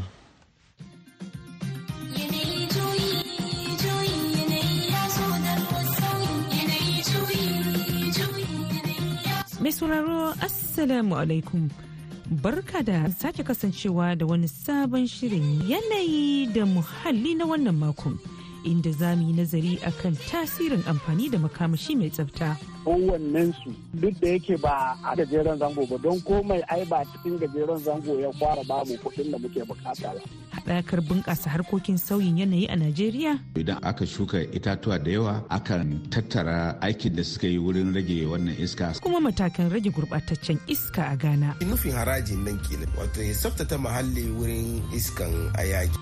Mai 9.60 9.72
sauraro 9.74 10.30
Assalamu 10.40 11.16
alaikum. 11.18 11.85
Barka 12.30 12.82
da 12.82 13.10
sake 13.10 13.42
kasancewa 13.42 14.16
da 14.16 14.26
wani 14.26 14.48
sabon 14.48 15.06
shirin 15.06 15.62
yanayi 15.68 16.46
da 16.46 16.66
muhalli 16.66 17.34
na 17.34 17.44
wannan 17.46 17.74
makon. 17.76 18.18
Inda 18.66 18.90
za 18.92 19.14
mu 19.16 19.26
yi 19.28 19.32
nazari 19.32 19.78
akan 19.86 20.14
tasirin 20.30 20.82
amfani 20.90 21.30
da 21.30 21.38
makamashi 21.38 21.96
mai 21.96 22.10
tsafta. 22.10 22.56
su 22.84 23.70
duk 23.94 24.14
da 24.20 24.28
yake 24.28 24.56
ba 24.62 24.96
a 25.04 25.14
gajeren 25.16 25.58
zango 25.58 25.86
ba 25.90 25.96
don 25.98 26.20
komai 26.20 26.62
ai 26.68 26.84
ba 26.90 27.02
cikin 27.10 27.38
gajeren 27.38 27.78
zango 27.86 28.20
ya 28.20 28.30
fara 28.38 28.62
babu 28.68 28.94
kuɗin 29.02 29.30
da 29.32 29.38
muke 29.38 29.62
buƙata 29.68 30.14
ba. 30.14 30.20
Haɗakar 30.54 31.00
bunƙasa 31.06 31.48
harkokin 31.50 31.98
sauyin 31.98 32.38
yanayi 32.38 32.66
a 32.68 32.76
Najeriya? 32.76 33.38
Idan 33.54 33.78
aka 33.82 34.04
shuka 34.06 34.38
itatuwa 34.52 34.98
da 35.04 35.10
yawa 35.10 35.44
akan 35.50 36.10
tattara 36.10 36.78
aikin 36.82 37.14
da 37.16 37.22
suka 37.22 37.46
yi 37.48 37.58
wurin 37.58 37.94
rage 37.94 38.26
wannan 38.26 38.56
iska. 38.58 38.94
Kuma 39.02 39.20
matakan 39.20 39.70
rage 39.72 39.90
gurɓataccen 39.90 40.58
iska 40.66 41.12
a 41.12 41.16
Ghana. 41.16 41.56
Nufin 41.60 41.92
harajin 41.92 42.44
nan 42.44 42.58
kenan 42.66 42.90
wato 42.98 43.22
ya 43.22 43.32
tsaftata 43.34 43.78
muhalli 43.78 44.24
wurin 44.38 44.82
iskan 44.94 45.32
ayaki. 45.58 45.98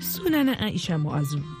Sunana 0.00 0.54
Aisha 0.62 0.94
Mu'azu. 0.98 1.57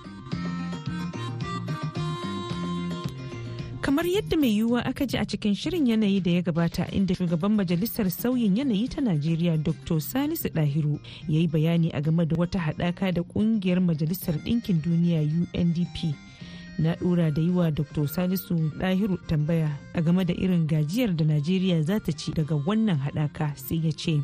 Kamar 3.88 4.06
yadda 4.06 4.36
mai 4.36 4.50
yiwuwa 4.56 4.84
aka 4.84 5.06
ji 5.06 5.16
a 5.18 5.24
cikin 5.24 5.54
shirin 5.54 5.86
yanayi 5.86 6.20
da 6.20 6.30
ya 6.30 6.42
gabata 6.42 6.90
inda 6.90 7.14
shugaban 7.14 7.52
majalisar 7.54 8.10
sauyin 8.10 8.56
yanayi 8.56 8.88
ta 8.88 9.00
najeriya 9.00 9.56
dr 9.56 10.00
salisu 10.00 10.48
dahiru 10.54 11.00
ya 11.28 11.40
yi 11.40 11.48
bayani 11.48 11.90
a 11.92 12.00
game 12.00 12.24
da 12.26 12.36
wata 12.36 12.58
haɗaka 12.58 13.12
da 13.12 13.22
ƙungiyar 13.22 13.80
majalisar 13.80 14.34
ɗinkin 14.44 14.82
duniya 14.82 15.22
undp 15.54 16.14
na 16.78 16.94
ɗora 16.94 17.30
da 17.34 17.42
yi 17.42 17.50
wa 17.50 17.70
dr 17.70 18.08
salisu 18.08 18.70
dahiru 18.78 19.16
tambaya 19.26 19.70
a 19.94 20.02
game 20.02 20.24
da 20.24 20.34
irin 20.34 20.66
gajiyar 20.66 21.16
da 21.16 21.24
najeriya 21.24 21.82
za 21.82 21.98
ta 22.00 22.12
ci 22.12 22.32
daga 22.32 22.54
wannan 22.66 22.98
haɗaka 22.98 23.56
sai 23.56 23.80
ya 23.86 23.92
ce 23.92 24.22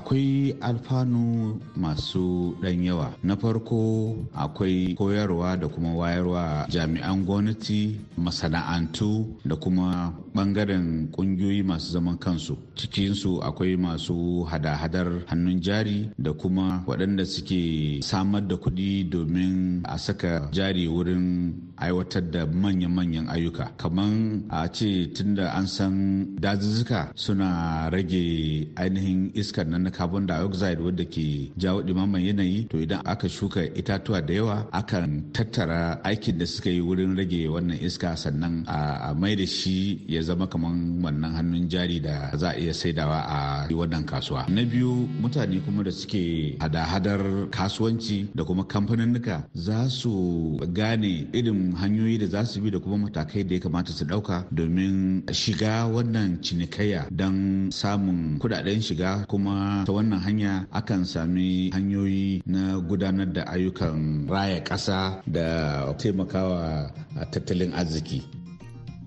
akwai 0.00 0.56
alfanu 0.60 1.60
masu 1.76 2.56
ɗan 2.62 2.84
yawa. 2.84 3.12
Na 3.22 3.36
farko 3.36 4.16
akwai 4.34 4.94
koyarwa 4.96 5.56
da 5.60 5.68
kuma 5.68 5.92
wayarwa 5.94 6.66
jami'an 6.70 7.24
gwamnati 7.24 8.00
masana'antu 8.16 9.36
da 9.44 9.56
kuma 9.56 10.14
ɓangaren 10.34 11.10
ƙungiyoyi 11.12 11.62
masu 11.62 11.92
zaman 11.92 12.16
kansu. 12.18 12.56
Cikinsu 12.74 13.40
akwai 13.42 13.76
masu 13.76 14.44
hada-hadar 14.48 15.24
hannun 15.26 15.60
jari 15.60 16.08
da 16.18 16.32
kuma 16.32 16.82
waɗanda 16.86 17.26
suke 17.26 18.00
samar 18.02 18.40
da 18.48 18.56
kuɗi 18.56 19.10
domin 19.10 19.82
a 19.84 19.98
saka 19.98 20.48
jari 20.52 20.88
wurin 20.88 21.52
aiwatar 21.76 22.22
da 22.30 22.46
manya-manyan 22.46 23.28
ayyuka. 23.28 23.72
Kamar 23.76 24.40
a 24.48 24.68
ce 24.72 25.12
tunda 25.14 25.52
an 25.54 25.66
san 25.66 26.26
dazuzzuka 26.40 27.12
suna 27.14 27.90
rage 27.92 28.68
ainihin 28.76 29.30
iskar 29.34 29.66
nan 29.66 29.89
na 29.90 29.96
carbon 29.96 30.26
dioxide 30.26 30.78
wadda 30.80 31.04
ke 31.04 31.50
jawo 31.58 31.82
ɗimaman 31.82 32.22
yanayi. 32.22 32.68
To 32.70 32.78
idan 32.78 33.02
aka 33.04 33.28
shuka 33.28 33.66
itatuwa 33.74 34.22
da 34.26 34.34
yawa 34.34 34.66
akan 34.72 35.32
tattara 35.32 36.00
aikin 36.04 36.38
da 36.38 36.46
suka 36.46 36.70
yi 36.70 36.80
wurin 36.80 37.16
rage 37.16 37.48
wannan 37.50 37.78
iska 37.82 38.16
sannan 38.16 38.64
a 38.68 39.14
mai 39.14 39.34
da 39.36 39.44
shi 39.46 40.00
ya 40.06 40.22
zama 40.22 40.46
kamar 40.46 40.70
wannan 41.02 41.34
hannun 41.34 41.68
jari 41.68 42.00
da 42.00 42.30
za 42.36 42.50
a 42.54 42.58
iya 42.60 42.72
saidawa 42.74 43.18
a 43.26 43.66
wannan 43.74 44.04
kasuwa. 44.06 44.46
Na 44.48 44.62
biyu 44.64 45.08
mutane 45.20 45.60
kuma 45.64 45.82
da 45.84 45.90
suke 45.90 46.56
hada-hadar 46.60 47.50
kasuwanci 47.50 48.28
da 48.34 48.44
kuma 48.44 48.64
kamfaninnika 48.64 49.44
za 49.54 49.88
su 49.90 50.58
gane 50.72 51.26
irin 51.32 51.74
hanyoyi 51.74 52.18
da 52.18 52.26
za 52.26 52.44
su 52.44 52.60
bi 52.60 52.70
da 52.70 52.78
kuma 52.78 53.08
matakai 53.10 53.44
da 53.44 53.54
ya 53.54 53.60
kamata 53.60 53.92
su 53.92 54.04
ɗauka 54.04 54.44
domin 54.52 55.22
shiga 55.32 55.86
wannan 55.86 56.38
cinikayya 56.42 57.06
don 57.10 57.70
samun 57.70 58.38
kuɗaɗen 58.38 58.80
shiga 58.82 59.24
kuma 59.28 59.79
ta 59.86 59.92
wannan 59.92 60.20
hanya 60.20 60.66
akan 60.72 61.04
sami 61.04 61.70
hanyoyi 61.70 62.42
na 62.46 62.78
gudanar 62.80 63.26
da 63.32 63.44
ayyukan 63.46 64.26
raya 64.28 64.60
ƙasa 64.60 65.22
da 65.26 65.86
taimakawa 65.98 66.90
tattalin 67.30 67.72
arziki. 67.72 68.22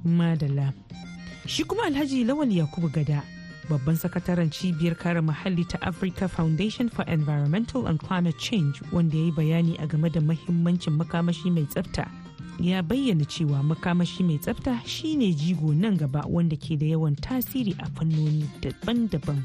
Madala. 0.06 0.74
Shi 1.46 1.64
kuma 1.64 1.84
Alhaji 1.84 2.26
Lawal 2.26 2.52
Yakubu 2.52 2.92
Gada, 2.92 3.24
babban 3.70 3.96
sakataren 3.96 4.50
cibiyar 4.52 4.96
kare 4.98 5.22
muhalli 5.22 5.68
ta 5.68 5.78
Africa 5.82 6.28
Foundation 6.28 6.90
for 6.90 7.04
Environmental 7.08 7.88
and 7.88 8.00
Climate 8.00 8.38
Change 8.40 8.82
wanda 8.92 9.18
ya 9.18 9.24
yi 9.24 9.32
bayani 9.32 9.76
a 9.84 9.88
game 9.88 10.08
da 10.10 10.20
mahimmancin 10.22 10.96
makamashi 10.98 11.52
mai 11.52 11.64
tsafta. 11.68 12.08
Ya 12.60 12.82
bayyana 12.84 13.26
cewa 13.26 13.64
makamashi 13.64 14.24
mai 14.24 14.38
tsafta 14.38 14.80
shine 14.86 15.34
jigo 15.36 15.74
nan 15.76 15.98
gaba 15.98 16.24
wanda 16.28 16.56
ke 16.56 16.78
da 16.80 16.86
yawan 16.96 17.16
tasiri 17.20 17.76
a 17.80 17.88
fannoni 17.92 18.44
daban-daban. 18.62 19.44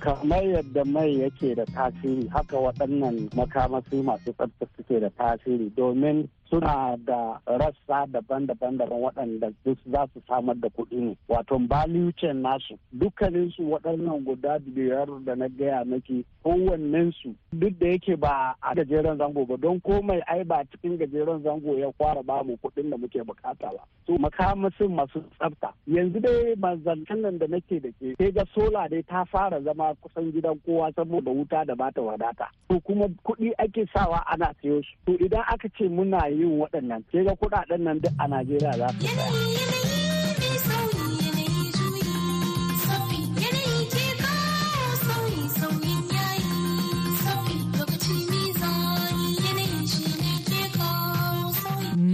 Kamar 0.00 0.42
yadda 0.44 0.84
mai 0.84 1.20
yake 1.20 1.54
da 1.54 1.64
tasiri 1.66 2.28
haka 2.28 2.56
waɗannan 2.56 3.28
makamashi 3.36 4.02
masu 4.02 4.32
tsafta 4.32 4.66
suke 4.76 5.00
da 5.00 5.10
tasiri 5.10 5.70
domin 5.76 6.28
suna 6.50 6.96
da 7.06 7.40
rassa 7.46 8.06
daban-daban 8.12 8.76
daban 8.78 9.00
waɗanda 9.00 9.52
duk 9.64 9.78
za 9.92 10.06
su 10.14 10.20
samar 10.28 10.56
da 10.56 10.68
kuɗi 10.68 10.96
ne. 11.00 11.16
Wato 11.28 11.58
value 11.68 12.12
nasu 12.34 12.78
dukkanin 12.92 13.50
su 13.56 13.62
waɗannan 13.62 14.24
guda 14.24 14.58
biyar 14.58 15.06
da 15.24 15.34
na 15.36 15.48
gaya 15.48 15.84
maki 15.84 16.24
kowannen 16.44 17.12
su 17.22 17.34
duk 17.52 17.78
da 17.78 17.86
yake 17.86 18.16
ba 18.16 18.54
a 18.62 18.74
gajeren 18.74 19.18
zango 19.18 19.46
ba 19.46 19.56
don 19.56 19.80
komai 19.80 20.20
ai 20.26 20.44
ba 20.44 20.64
cikin 20.70 20.98
gajeren 20.98 21.42
zango 21.42 21.78
ya 21.78 21.92
fara 21.98 22.22
ba 22.22 22.42
mu 22.44 22.56
kuɗin 22.56 22.90
da 22.90 22.96
muke 22.96 23.22
buƙata 23.22 23.70
ba. 23.70 23.84
Su 24.06 24.18
makamasin 24.18 24.94
masu 24.94 25.22
tsafta. 25.38 25.72
Yanzu 25.86 26.20
dai 26.20 26.54
manzantan 26.58 27.22
nan 27.22 27.38
da 27.38 27.46
nake 27.46 27.80
da 27.80 27.88
ke 28.00 28.14
sai 28.18 28.30
ga 28.32 28.44
sola 28.54 28.88
dai 28.88 29.02
ta 29.02 29.24
fara 29.24 29.62
zama 29.62 29.94
kusan 30.02 30.32
gidan 30.32 30.58
kowa 30.66 30.90
saboda 30.96 31.30
wuta 31.30 31.64
da 31.66 31.74
bata 31.74 32.00
wadata. 32.00 32.48
To 32.68 32.80
kuma 32.80 33.06
kuɗi 33.24 33.52
ake 33.58 33.86
sawa 33.94 34.24
ana 34.32 34.54
siyo 34.60 34.82
su. 34.82 34.94
To 35.06 35.12
idan 35.24 35.44
aka 35.46 35.68
ce 35.78 35.88
muna 35.88 36.26
yin 36.40 36.58
waɗannan 36.60 37.02
ke 37.10 37.18
ga 37.26 37.32
kuɗaɗen 37.40 37.80
nan 37.84 37.96
duk 38.02 38.14
a 38.18 38.24
Najeriya 38.28 38.72
za 38.80 38.88
su. 38.88 39.06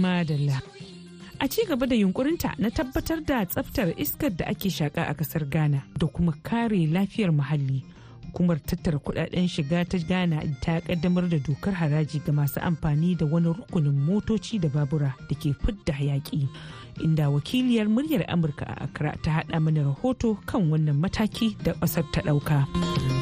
Madalla. 0.03 0.57
A 1.39 1.47
ci 1.47 1.61
gaba 1.67 1.85
da 1.85 1.95
yunkurinta 1.95 2.53
na 2.57 2.69
tabbatar 2.69 3.19
da 3.29 3.45
tsaftar 3.45 3.93
iskar 3.97 4.31
da 4.35 4.45
ake 4.45 4.69
shaka 4.69 5.01
a 5.07 5.13
ƙasar 5.13 5.43
Ghana 5.49 5.83
da 5.99 6.07
kuma 6.07 6.33
kare 6.43 6.87
lafiyar 6.87 7.31
muhalli. 7.31 7.83
Hukumar 8.37 8.59
tattara 8.61 8.99
kuɗaɗen 9.01 9.47
shiga 9.49 9.81
ta 9.89 9.97
ghana 9.97 10.37
ta 10.61 10.79
kaddamar 10.81 11.25
da 11.29 11.37
dokar 11.41 11.73
haraji 11.73 12.19
ga 12.25 12.31
masu 12.31 12.59
amfani 12.61 13.15
da 13.17 13.25
wani 13.25 13.47
rukunin 13.49 13.97
motoci 14.05 14.59
da 14.61 14.69
babura 14.69 15.15
da 15.29 15.33
ke 15.35 15.53
fidda 15.57 15.93
hayaki 15.93 16.45
inda 17.01 17.29
wakiliyar 17.33 17.89
muryar 17.89 18.25
amurka 18.29 18.65
a 18.69 18.83
accra 18.85 19.17
ta 19.25 19.31
hada 19.41 19.59
mana 19.59 19.81
rahoto 19.89 20.37
kan 20.45 20.69
wannan 20.69 21.01
mataki 21.01 21.57
da 21.65 21.73
ƙasar 21.81 22.05
ta 22.13 22.21
ɗauka. 22.21 23.16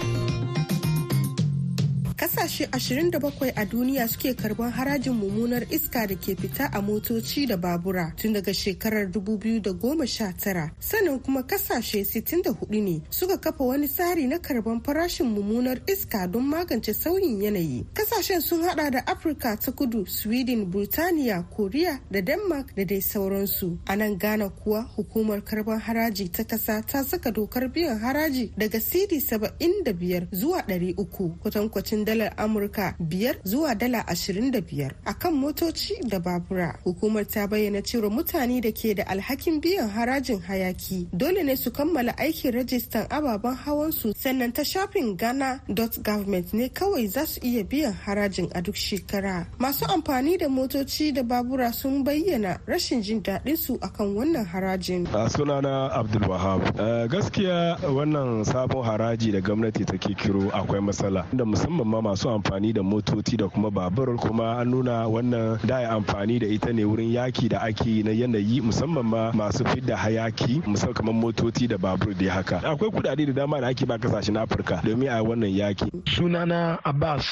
Ƙasashe 2.45 2.67
27 2.71 3.53
a 3.55 3.65
duniya 3.65 4.08
suke 4.08 4.34
karɓan 4.38 4.71
harajin 4.71 5.13
mummunar 5.13 5.63
iska 5.73 6.05
da 6.08 6.13
ke 6.15 6.36
fita 6.38 6.69
a 6.73 6.79
motoci 6.81 7.47
da 7.47 7.58
babura 7.58 8.13
tun 8.15 8.34
daga 8.34 8.53
shekarar 8.53 9.08
2019 9.10 10.69
sannan 10.79 11.19
kuma 11.23 11.41
ƙasashe 11.41 12.05
64 12.05 12.81
ne 12.81 13.01
suka 13.10 13.38
kafa 13.38 13.63
wani 13.63 13.88
tsari 13.88 14.27
na 14.27 14.38
karɓan 14.38 14.81
farashin 14.86 15.25
mummunar 15.25 15.81
iska 15.89 16.27
don 16.31 16.43
magance 16.45 16.93
sauyin 16.93 17.41
yanayi. 17.41 17.84
Kasashen 17.93 18.41
sun 18.41 18.62
hada 18.63 18.91
da 18.91 18.99
afirka 19.08 19.58
ta 19.60 19.71
kudu 19.71 20.05
sweden 20.08 20.65
burtaniya 20.71 21.43
korea 21.49 21.99
da 22.12 22.21
denmark 22.21 22.75
da 22.75 22.84
dai 22.86 23.01
sauransu. 23.01 23.77
A 23.88 23.95
nan 23.95 24.17
ghana 24.19 24.49
kuwa 24.49 24.81
hukumar 24.95 25.41
karɓan 25.41 25.79
haraji 25.81 26.29
ta 26.31 26.43
kasa 26.43 26.81
ta 26.86 27.01
saka 27.03 27.31
dokar 27.31 27.67
biyan 27.73 27.97
haraji 27.99 28.51
daga 28.58 28.79
cd 28.79 29.17
75 29.17 30.27
zuwa 30.31 30.62
300 30.62 31.38
kwatankwacin 31.41 32.05
dalar 32.05 32.34
amurka 32.37 32.95
biyar 32.99 33.35
zuwa 33.43 33.75
dala 33.75 34.07
ashirin 34.07 34.51
da 34.51 34.61
biyar 34.61 34.91
a 35.05 35.13
kan 35.13 35.33
motoci 35.33 35.93
da 36.09 36.19
babura. 36.19 36.75
Hukumar 36.83 37.25
ta 37.27 37.47
bayyana 37.47 37.81
cewa 37.81 38.09
mutane 38.09 38.61
da 38.61 38.71
ke 38.71 38.95
da 38.95 39.03
alhakin 39.07 39.61
biyan 39.61 39.89
harajin 39.89 40.39
hayaki 40.41 41.07
dole 41.13 41.43
ne 41.43 41.55
su 41.55 41.71
kammala 41.71 42.13
aikin 42.17 42.51
rajistan 42.53 43.07
ababen 43.09 43.55
hawansu 43.55 44.13
sannan 44.15 44.51
ta 44.53 44.63
shafin 44.63 45.17
ghana.government 45.17 46.53
ne 46.53 46.69
kawai 46.69 47.07
za 47.07 47.25
su 47.25 47.39
iya 47.43 47.63
biyan 47.63 47.93
harajin 47.93 48.49
a 48.55 48.61
duk 48.61 48.75
shekara. 48.75 49.45
Masu 49.59 49.85
amfani 49.85 50.37
da 50.37 50.47
motoci 50.49 51.11
da 51.13 51.23
babura 51.23 51.73
sun 51.73 52.03
bayyana 52.03 52.59
rashin 52.67 53.01
jin 53.01 53.21
daɗin 53.23 53.57
su 53.57 53.77
akan 53.81 54.15
wannan 54.15 54.45
harajin. 54.45 55.05
Sunana 55.29 55.89
abdulwahab 55.93 56.61
gaskiya 57.09 57.77
wannan 57.83 58.43
sabon 58.45 58.83
haraji 58.85 59.31
da 59.31 59.41
gwamnati 59.41 59.85
ta 59.85 59.97
kiro 59.97 60.49
akwai 60.53 60.81
matsala 60.81 61.25
da 61.33 61.45
musamman 61.45 61.87
ma 61.87 62.01
masu 62.01 62.24
amfani 62.29 62.73
da 62.73 62.81
motoci 62.83 63.38
da 63.38 63.47
kuma 63.47 63.69
babur 63.71 64.15
kuma 64.17 64.57
an 64.59 64.69
nuna 64.69 65.07
wannan 65.07 65.59
da 65.65 65.89
amfani 65.89 66.39
da 66.39 66.47
ita 66.47 66.73
ne 66.73 66.83
wurin 66.83 67.11
yaki 67.13 67.49
da 67.49 67.59
ake 67.61 68.03
na 68.03 68.11
yanayi 68.11 68.61
musamman 68.61 69.05
ma 69.05 69.31
masu 69.31 69.63
fidda 69.65 69.97
hayaki 69.97 70.61
musamman 70.65 70.93
kamar 70.93 71.13
motoci 71.13 71.67
da 71.67 71.77
babur 71.77 72.13
da 72.13 72.33
haka. 72.33 72.57
Akwai 72.63 72.91
kudade 72.91 73.25
da 73.27 73.33
dama 73.33 73.61
da 73.61 73.67
ake 73.67 73.85
ba 73.85 73.97
ƙasashen 73.97 74.38
afirka 74.38 74.81
domin 74.83 75.09
a 75.09 75.23
wannan 75.23 75.51
yaki. 75.53 75.89
Sunana 76.05 76.79
abbas 76.83 77.25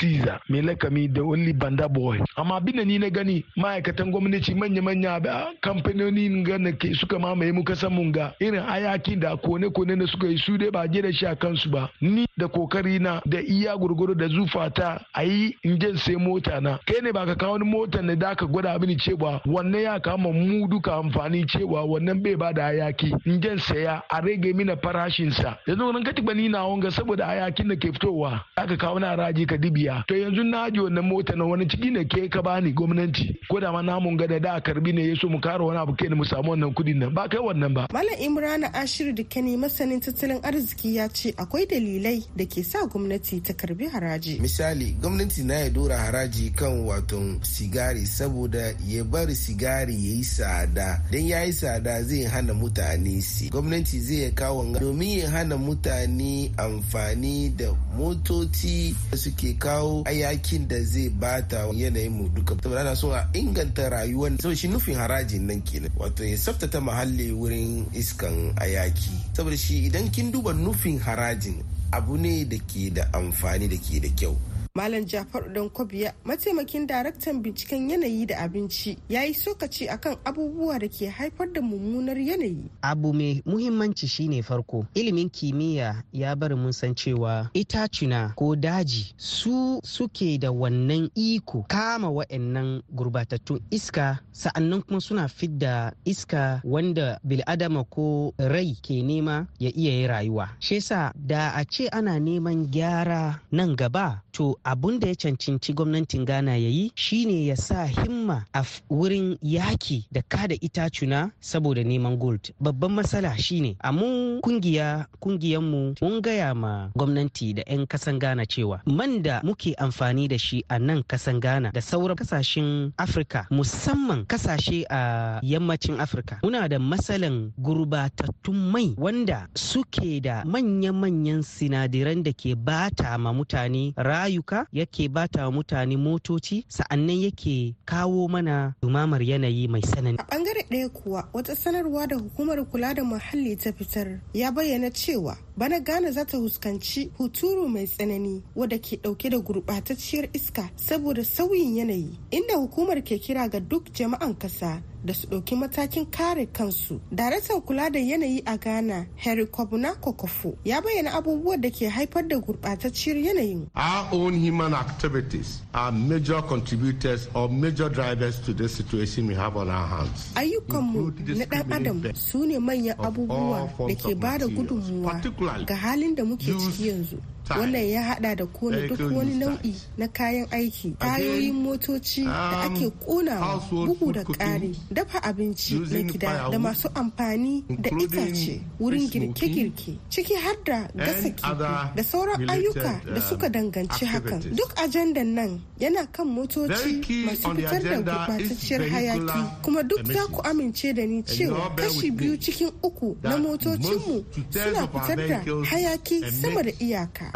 caesar 0.00 0.40
mai 0.48 0.62
lakami 0.62 1.08
da 1.12 1.22
only 1.22 1.52
banda 1.52 1.88
boy. 1.88 2.18
Amma 2.36 2.60
abin 2.60 2.84
ni 2.86 2.98
na 2.98 3.08
gani 3.10 3.44
ma'aikatan 3.56 4.10
gwamnati 4.10 4.54
manya-manya 4.54 5.20
kamfanoni 5.62 6.44
gana 6.44 6.72
ke 6.72 6.94
suka 6.94 7.18
mamaye 7.18 7.52
mu 7.52 7.62
kasan 7.64 7.92
mun 7.92 8.12
ga 8.12 8.32
irin 8.40 8.62
hayaki 8.62 9.16
da 9.20 9.36
kone-kone 9.36 9.98
da 9.98 10.06
suka 10.06 10.26
yi 10.28 10.38
su 10.38 10.56
dai 10.58 10.70
ba 10.70 10.86
je 10.88 11.02
da 11.02 11.10
shi 11.12 11.26
a 11.26 11.34
kansu 11.36 11.70
ba. 11.70 11.90
Ni 12.00 12.26
da 12.36 12.46
ƙoƙari 12.48 13.00
na 13.00 13.20
da 13.26 13.38
iya 13.38 13.76
gurguru 13.76 14.14
da 14.16 14.28
zufa 14.34 14.70
ta 14.74 15.00
a 15.14 15.22
yi 15.24 15.56
in 15.62 15.78
sai 15.96 16.16
mota 16.16 16.60
na. 16.60 16.78
Kai 16.86 17.00
ne 17.02 17.12
ba 17.12 17.24
ka 17.26 17.34
kawo 17.34 17.52
wani 17.52 17.64
mota 17.64 18.02
ne 18.02 18.14
da 18.16 18.34
ka 18.34 18.46
gwada 18.46 18.78
mini 18.78 18.96
cewa 18.96 19.40
wannan 19.46 19.82
ya 19.82 20.00
kama 20.00 20.32
mu 20.32 20.66
duka 20.68 20.94
amfani 20.96 21.44
cewa 21.46 21.84
wannan 21.86 22.22
bai 22.22 22.34
ba 22.36 22.52
da 22.52 22.62
hayaki. 22.70 23.12
In 23.26 23.58
saya 23.58 24.02
a 24.10 24.20
rage 24.20 24.52
mina 24.54 24.76
farashin 24.76 25.32
sa 25.32 25.56
yanzu 25.66 25.92
nan 25.92 26.04
kati 26.04 26.22
bani 26.24 26.48
na 26.48 26.66
wanga 26.66 26.90
saboda 26.90 27.26
hayakin 27.26 27.68
da 27.68 27.76
ke 27.76 27.92
fitowa 27.92 28.40
aka 28.56 28.76
kawo 28.76 28.98
na 28.98 29.14
raji 29.16 29.46
ka 29.46 29.56
dibiya. 29.56 30.04
To 30.08 30.14
yanzu 30.14 30.42
na 30.44 30.70
ji 30.70 30.80
wannan 30.80 31.04
mota 31.04 31.36
na 31.36 31.44
wani 31.44 31.66
ciki 31.66 31.90
ne 31.92 32.04
ke 32.04 32.28
ka 32.30 32.42
bani 32.42 32.72
gwamnati? 32.72 33.36
Ko 33.50 33.60
da 33.60 33.72
ma 33.72 33.82
namun 33.82 34.16
gada 34.16 34.40
da 34.40 34.60
karɓi 34.60 34.94
ne 34.94 35.08
ya 35.08 35.14
so 35.20 35.28
mu 35.28 35.40
kara 35.40 35.64
wani 35.64 35.78
abu 35.78 35.94
kai 35.94 36.08
mu 36.08 36.24
samu 36.24 36.50
wannan 36.52 36.74
kuɗin 36.74 36.98
nan. 36.98 37.14
Ba 37.14 37.28
kai 37.28 37.38
wannan 37.40 37.74
ba. 37.74 37.86
Malam 37.92 38.18
imrana 38.20 38.72
ashiru 38.74 39.14
da 39.14 39.22
kani 39.24 39.56
masanin 39.56 40.00
tattalin 40.00 40.40
arziki 40.42 40.96
ya 40.96 41.08
ce 41.08 41.32
akwai 41.36 41.66
dalilai 41.66 42.22
da 42.36 42.44
ke 42.46 42.62
sa 42.64 42.86
gwamnati 42.86 43.40
ta 43.42 43.52
karɓi 43.52 43.90
haraji. 43.92 44.23
Misali 44.40 44.92
gwamnati 45.00 45.42
na 45.44 45.54
ya 45.54 45.70
dora 45.70 45.96
haraji 45.98 46.50
kan 46.50 46.80
waton 46.86 47.40
sigari 47.42 48.06
saboda 48.06 48.74
ya 48.88 49.04
bari 49.04 49.34
sigari 49.36 49.94
ya 49.94 50.14
yi 50.14 50.20
tsada. 50.24 51.02
Don 51.10 51.26
ya 51.26 51.44
yi 51.44 51.52
tsada 51.52 52.02
zai 52.02 52.24
hana 52.24 52.54
mutane 52.54 53.20
si. 53.22 53.48
Gwamnati 53.50 54.00
zai 54.00 54.22
ya 54.22 54.30
kawo 54.30 54.64
domin 54.80 55.18
ya 55.18 55.30
hana 55.30 55.56
mutane 55.56 56.52
amfani 56.56 57.48
da 57.56 57.72
motoci 57.96 58.94
da 59.10 59.16
suke 59.18 59.52
kawo 59.58 60.02
ayakin 60.06 60.68
da 60.68 60.80
zai 60.82 61.08
bata 61.08 61.68
yanayin 61.74 62.12
mu 62.12 62.28
duka. 62.28 62.54
Saboda 62.62 62.80
ana 62.80 62.96
so 62.96 63.12
a 63.14 63.28
inganta 63.32 63.88
rayuwar. 63.88 64.32
Saboda 64.40 64.56
shi 64.56 64.68
nufin 64.68 64.94
harajin 64.94 65.46
nan 65.46 65.62
kenan. 65.62 65.90
Wato 65.98 66.24
ya 66.24 66.36
tsaftace 66.36 66.80
muhalli 66.80 67.32
wurin 67.32 67.86
iskan 67.92 68.52
ayaki 68.56 69.10
saboda 69.32 69.56
shi 69.56 69.86
idan 69.86 70.10
kin 70.10 70.32
duba 70.32 70.52
nufin 70.52 70.98
harajin 70.98 71.62
abu 71.94 72.16
ne 72.18 72.44
da 72.44 72.58
ke 72.58 72.90
da 72.90 73.06
amfani 73.12 73.68
da 73.68 73.76
ke 73.78 74.00
da 74.02 74.08
kyau. 74.18 74.34
Malam 74.76 75.06
Jafaru 75.06 75.54
Dan 75.54 75.70
Kwabiya, 75.70 76.18
mataimakin 76.26 76.82
daraktan 76.86 77.38
binciken 77.38 77.90
yanayi 77.90 78.26
da 78.26 78.38
abinci, 78.42 78.98
ya 79.08 79.22
yi 79.22 79.34
sokaci 79.34 79.86
akan 79.88 80.16
abubuwa 80.26 80.78
da 80.82 80.88
ke 80.90 81.06
haifar 81.06 81.46
da 81.52 81.62
mummunar 81.62 82.18
yanayi. 82.18 82.66
Abu 82.82 83.14
mai 83.14 83.38
muhimmanci 83.46 84.08
shine 84.08 84.42
farko, 84.42 84.84
ilimin 84.94 85.30
kimiyya 85.30 86.02
ya 86.12 86.34
bari 86.36 86.56
mun 86.56 86.72
san 86.72 86.90
cewa 86.94 87.50
itacuna 87.54 88.34
ko 88.34 88.56
daji 88.56 89.14
su 89.16 89.78
suke 89.84 90.38
da 90.42 90.50
wannan 90.50 91.06
iko 91.14 91.62
kama 91.70 92.10
wa'annan 92.10 92.82
gurbatattun 92.90 93.62
iska 93.70 94.18
sa'an 94.32 94.68
nan 94.68 94.82
kuma 94.82 94.98
suna 95.00 95.28
fidda 95.28 95.92
iska 96.04 96.60
wanda 96.66 97.20
bil'adama 97.22 97.84
ko 97.86 98.34
rai 98.42 98.74
ke 98.82 99.02
nema 99.06 99.46
ya 99.62 99.70
iya 99.70 99.92
yi 100.02 100.06
rayuwa. 100.10 100.48
Shesa 100.58 101.12
da 101.14 101.54
a 101.54 101.62
ce 101.64 101.86
ana 101.94 102.18
neman 102.18 102.66
gyara 102.66 103.38
nan 103.54 103.76
gaba 103.78 104.18
to 104.34 104.58
abun 104.64 104.98
da 105.00 105.08
ya 105.08 105.14
cancanci 105.14 105.72
gwamnatin 105.74 106.24
ghana 106.24 106.56
ya 106.56 106.68
yi 106.68 106.92
shine 106.94 107.46
ya 107.46 107.56
sa 107.56 107.84
himma 107.86 108.44
a 108.54 108.62
wurin 108.90 109.38
yaki 109.42 110.06
da 110.12 110.22
kada 110.28 110.54
itacuna 110.60 111.30
saboda 111.40 111.82
neman 111.84 112.16
gold. 112.18 112.52
Babban 112.60 112.92
matsala 112.92 113.36
shine 113.38 113.76
a 113.80 113.92
mun 113.92 114.40
ƙungiya 114.40 115.06
kungiyanmu 115.20 115.94
mun 116.02 116.20
gaya 116.22 116.54
ma 116.54 116.88
gwamnati 116.96 117.54
da 117.54 117.62
'yan 117.66 117.86
kasan 117.86 118.18
ghana 118.18 118.46
cewa 118.46 118.80
man 118.86 119.22
da 119.22 119.40
muke 119.42 119.74
amfani 119.78 120.28
da 120.28 120.36
shi 120.38 120.64
a 120.68 120.78
nan 120.78 121.02
kasan 121.02 121.40
ghana 121.40 121.70
da 121.72 121.80
sauran 121.80 122.16
ƙasashen 122.16 122.92
afirka 122.96 123.46
musamman 123.50 124.24
ƙasashe 124.26 124.84
a 124.90 125.40
yammacin 125.42 125.98
afirka 126.00 126.38
muna 126.42 126.68
da 126.68 126.78
matsalan 126.78 127.52
gurbatattun 127.58 128.56
mai 128.72 128.94
wanda 128.96 129.48
suke 129.54 130.20
da 130.22 130.44
manya-manyan 130.44 131.42
sinadiran 131.42 132.22
da 132.22 132.32
ke 132.32 132.54
bata 132.56 133.18
ma 133.18 133.32
mutane 133.32 133.92
rayuka 133.96 134.53
yake 134.72 135.08
bata 135.08 135.50
mutane 135.50 135.96
motoci 135.96 136.64
sa'an 136.68 137.00
nan 137.06 137.16
yake 137.26 137.74
kawo 137.84 138.28
mana 138.28 138.74
dumamar 138.82 139.22
yanayi 139.22 139.68
mai 139.68 139.82
sanani. 139.82 140.18
A 140.18 140.24
ɓangare 140.30 140.62
ɗaya 140.70 140.88
kuwa 140.88 141.28
wata 141.32 141.56
sanarwa 141.56 142.06
da 142.06 142.16
hukumar 142.16 142.58
kula 142.70 142.94
da 142.94 143.02
muhalli 143.04 143.56
ta 143.56 143.72
fitar 143.72 144.20
ya 144.34 144.50
bayyana 144.52 144.90
cewa 144.90 145.36
bana 145.56 145.80
Ghana 145.80 146.10
za 146.12 146.24
ta 146.24 146.38
huskanci 146.38 147.10
huturu 147.18 147.68
mai 147.68 147.86
tsanani 147.86 148.42
wadda 148.56 148.78
ke 148.78 148.96
ɗauke 149.02 149.30
da 149.30 149.38
gurɓatacciyar 149.38 150.28
iska 150.32 150.70
saboda 150.76 151.24
sauyin 151.24 151.76
yanayi 151.76 152.18
inda 152.30 152.54
hukumar 152.56 153.02
ke 153.04 153.18
kira 153.18 153.48
ga 153.48 153.60
duk 153.60 153.92
jama'an 153.92 154.34
kasa 154.38 154.82
da 155.04 155.12
su 155.14 155.26
ɗauki 155.26 155.56
matakin 155.56 156.06
kare 156.10 156.46
kansu. 156.46 157.00
Daraktan 157.12 157.60
kula 157.60 157.90
da 157.90 157.98
yanayi 157.98 158.42
a 158.46 158.56
Ghana, 158.56 159.06
Harry 159.16 159.46
Kwabuna 159.46 159.94
Kokofo, 160.00 160.56
ya 160.64 160.80
bayyana 160.80 161.12
abubuwan 161.12 161.60
da 161.60 161.70
ke 161.70 161.88
haifar 161.88 162.26
da 162.28 162.36
gurɓatacciyar 162.36 163.16
yanayin. 163.24 163.68
Our 163.76 164.08
own 164.12 164.34
human 164.34 164.72
activities 164.74 165.60
are 165.74 165.92
major 165.92 166.40
contributors 166.42 167.28
or 167.34 167.48
major 167.48 167.88
drivers 167.88 168.40
to 168.40 168.54
the 168.54 168.68
situation 168.68 169.26
we 169.26 169.34
have 169.34 169.56
on 169.56 169.68
our 169.68 169.86
hands. 169.86 170.32
Ayyukanmu 170.34 171.36
na 171.36 171.44
ɗan 171.44 171.72
adam 171.72 172.14
su 172.14 172.46
ne 172.46 172.58
manyan 172.58 172.96
abubuwa 172.98 173.68
da 173.88 173.94
ke 173.94 174.14
ba 174.18 174.38
da 174.38 174.46
gudunmuwa 174.46 175.66
ga 175.66 175.74
halin 175.76 176.14
da 176.14 176.24
muke 176.24 176.44
ciki 176.52 176.88
yanzu. 176.88 177.18
Wannan 177.50 177.84
ya 177.90 178.02
hada 178.02 178.34
da 178.34 178.46
kona 178.46 178.88
duk 178.88 179.00
wani 179.16 179.34
nau'i 179.38 179.74
na 179.98 180.06
kayan 180.08 180.46
aiki 180.50 180.90
tayoyin 180.98 181.54
motoci 181.54 182.24
da 182.24 182.62
ake 182.70 182.90
konawa 183.04 183.60
bugu 183.70 184.12
da 184.12 184.22
ƙari 184.24 184.74
dafa 184.90 185.18
abinci 185.22 185.74
na 185.78 186.02
gida 186.02 186.48
da 186.50 186.58
masu 186.58 186.88
amfani 186.94 187.64
da 187.68 187.90
itace 187.90 188.60
wurin 188.80 189.08
girke-girke 189.10 189.98
ciki 190.10 190.34
har 190.34 190.56
da 190.64 190.88
gasa 190.94 191.30
kifi 191.30 191.58
da 191.96 192.02
sauran 192.04 192.48
ayyuka 192.50 193.00
da 193.14 193.20
suka 193.20 193.48
danganci 193.48 194.04
hakan. 194.06 194.40
duk 194.56 194.70
ajandan 194.76 195.34
nan 195.34 195.60
yana 195.80 196.06
kan 196.12 196.26
motoci 196.26 197.02
masu 197.26 197.50
fitar 197.54 197.82
da 197.82 197.96
gurɓatacciyar 198.00 198.82
hayaki. 198.92 199.40
Kuma 199.62 199.82
duk 199.82 200.04
za 200.06 200.22
ku 200.32 200.40
amince 200.44 200.92
da 200.94 201.02
ni 201.06 201.22
cewa 201.22 201.70
kashi 201.76 202.10
biyu 202.10 202.36
cikin 202.38 202.70
uku 202.82 203.16
na 203.22 203.36
motocinmu 203.36 204.24
suna 204.50 204.86
fitar 204.88 205.18
da 205.28 205.38
hayaki 205.70 206.20
sama 206.30 206.62
da 206.62 206.70
iyaka. 206.80 207.30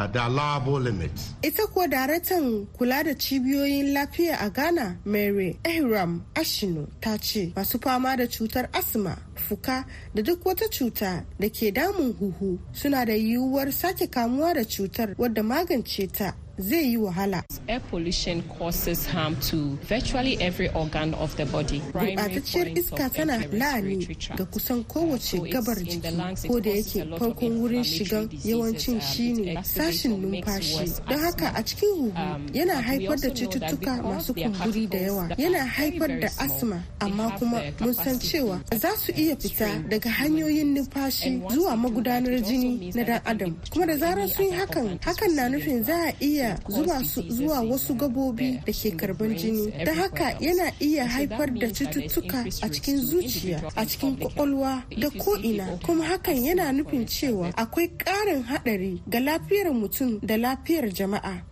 Ita 1.43 1.67
kuwa 1.67 1.89
daraktan 1.89 2.67
kula 2.67 3.03
da 3.05 3.15
cibiyoyin 3.15 3.93
lafiya 3.93 4.39
a 4.41 4.51
ghana 4.51 4.97
mary 5.05 5.59
ehram 5.65 6.23
ashinu 6.35 6.87
ta 7.01 7.19
ce 7.19 7.53
masu 7.57 7.79
fama 7.83 8.17
da 8.17 8.27
cutar 8.27 8.69
asma 8.73 9.17
fuka 9.35 9.85
da 10.15 10.23
duk 10.23 10.45
wata 10.47 10.69
cuta 10.69 11.25
da 11.41 11.49
ke 11.49 11.73
damun 11.75 12.13
huhu 12.15 12.59
suna 12.73 13.05
da 13.07 13.13
yiwuwar 13.13 13.73
sake 13.73 14.07
kamuwa 14.07 14.55
da 14.55 14.65
cutar 14.65 15.15
wadda 15.19 15.43
magance 15.43 16.07
ta. 16.07 16.35
Zai 16.59 16.90
yi 16.90 16.97
wahala. 16.97 17.42
Air 17.68 17.81
pollution 17.90 18.42
causes 18.59 19.07
harm 19.07 19.37
to 19.37 19.77
virtually 19.87 20.37
every 20.40 20.68
organ 20.75 21.14
of 21.14 21.37
the 21.37 21.47
body. 21.47 21.81
Gurɓatacciyar 21.92 22.77
iska 22.79 23.09
tana 23.14 23.38
la'ani 23.53 24.07
ga 24.37 24.44
kusan 24.44 24.85
kowace 24.85 25.38
gabar 25.53 25.77
jiki 25.77 26.49
ko 26.49 26.61
da 26.61 26.71
yake 26.71 27.05
farkon 27.18 27.59
wurin 27.61 27.85
shigan 27.85 28.29
yawancin 28.44 29.01
shine 29.01 29.55
sashin 29.62 30.18
numfashi. 30.21 31.01
Don 31.09 31.18
haka 31.21 31.53
a 31.55 31.62
cikin 31.62 31.94
huhu 31.94 32.12
yana 32.53 32.83
haifar 32.83 33.21
da 33.21 33.29
cututtuka 33.31 34.03
masu 34.03 34.35
kumburi 34.35 34.87
da 34.90 34.99
yawa. 34.99 35.29
Yana 35.38 35.64
haifar 35.66 36.21
da 36.21 36.29
asma 36.38 36.83
amma 37.01 37.37
kuma 37.38 37.62
mun 37.81 37.94
san 37.94 38.18
cewa 38.18 38.61
za 38.75 38.97
su 38.97 39.12
iya 39.12 39.37
fita 39.37 39.88
daga 39.88 40.11
hanyoyin 40.11 40.75
numfashi 40.75 41.42
zuwa 41.51 41.77
magudanar 41.77 42.40
jini 42.42 42.92
na 42.94 43.05
dan 43.05 43.21
adam. 43.25 43.57
Kuma 43.71 43.87
da 43.87 43.97
zarar 43.97 44.29
sun 44.29 44.47
yi 44.47 44.53
hakan, 44.53 44.99
hakan 45.01 45.35
na 45.37 45.49
nufin 45.49 45.85
za 45.85 45.94
a 46.09 46.12
iya 46.21 46.48
su 47.05 47.23
zuwa 47.29 47.61
wasu 47.61 47.95
gabobi 47.95 48.61
da 48.67 48.73
ke 48.73 48.91
karɓan 48.97 49.37
jini. 49.37 49.85
Da 49.85 49.95
haka 49.95 50.37
yana 50.41 50.73
iya 50.81 51.07
haifar 51.09 51.51
da 51.59 51.67
cututtuka 51.69 52.45
a 52.63 52.69
cikin 52.71 52.99
zuciya 52.99 53.63
a 53.77 53.85
cikin 53.87 54.17
ƙwaƙwalwa 54.17 54.83
da 54.99 55.11
ko'ina. 55.11 55.79
Kuma 55.85 56.05
hakan 56.05 56.45
yana 56.45 56.73
nufin 56.73 57.07
cewa 57.07 57.53
akwai 57.57 57.89
ƙarin 57.99 58.45
haɗari 58.45 59.01
ga 59.09 59.19
lafiyar 59.21 59.73
mutum 59.73 60.21
da 60.23 60.37
lafiyar 60.37 60.89
jama'a. 60.93 61.43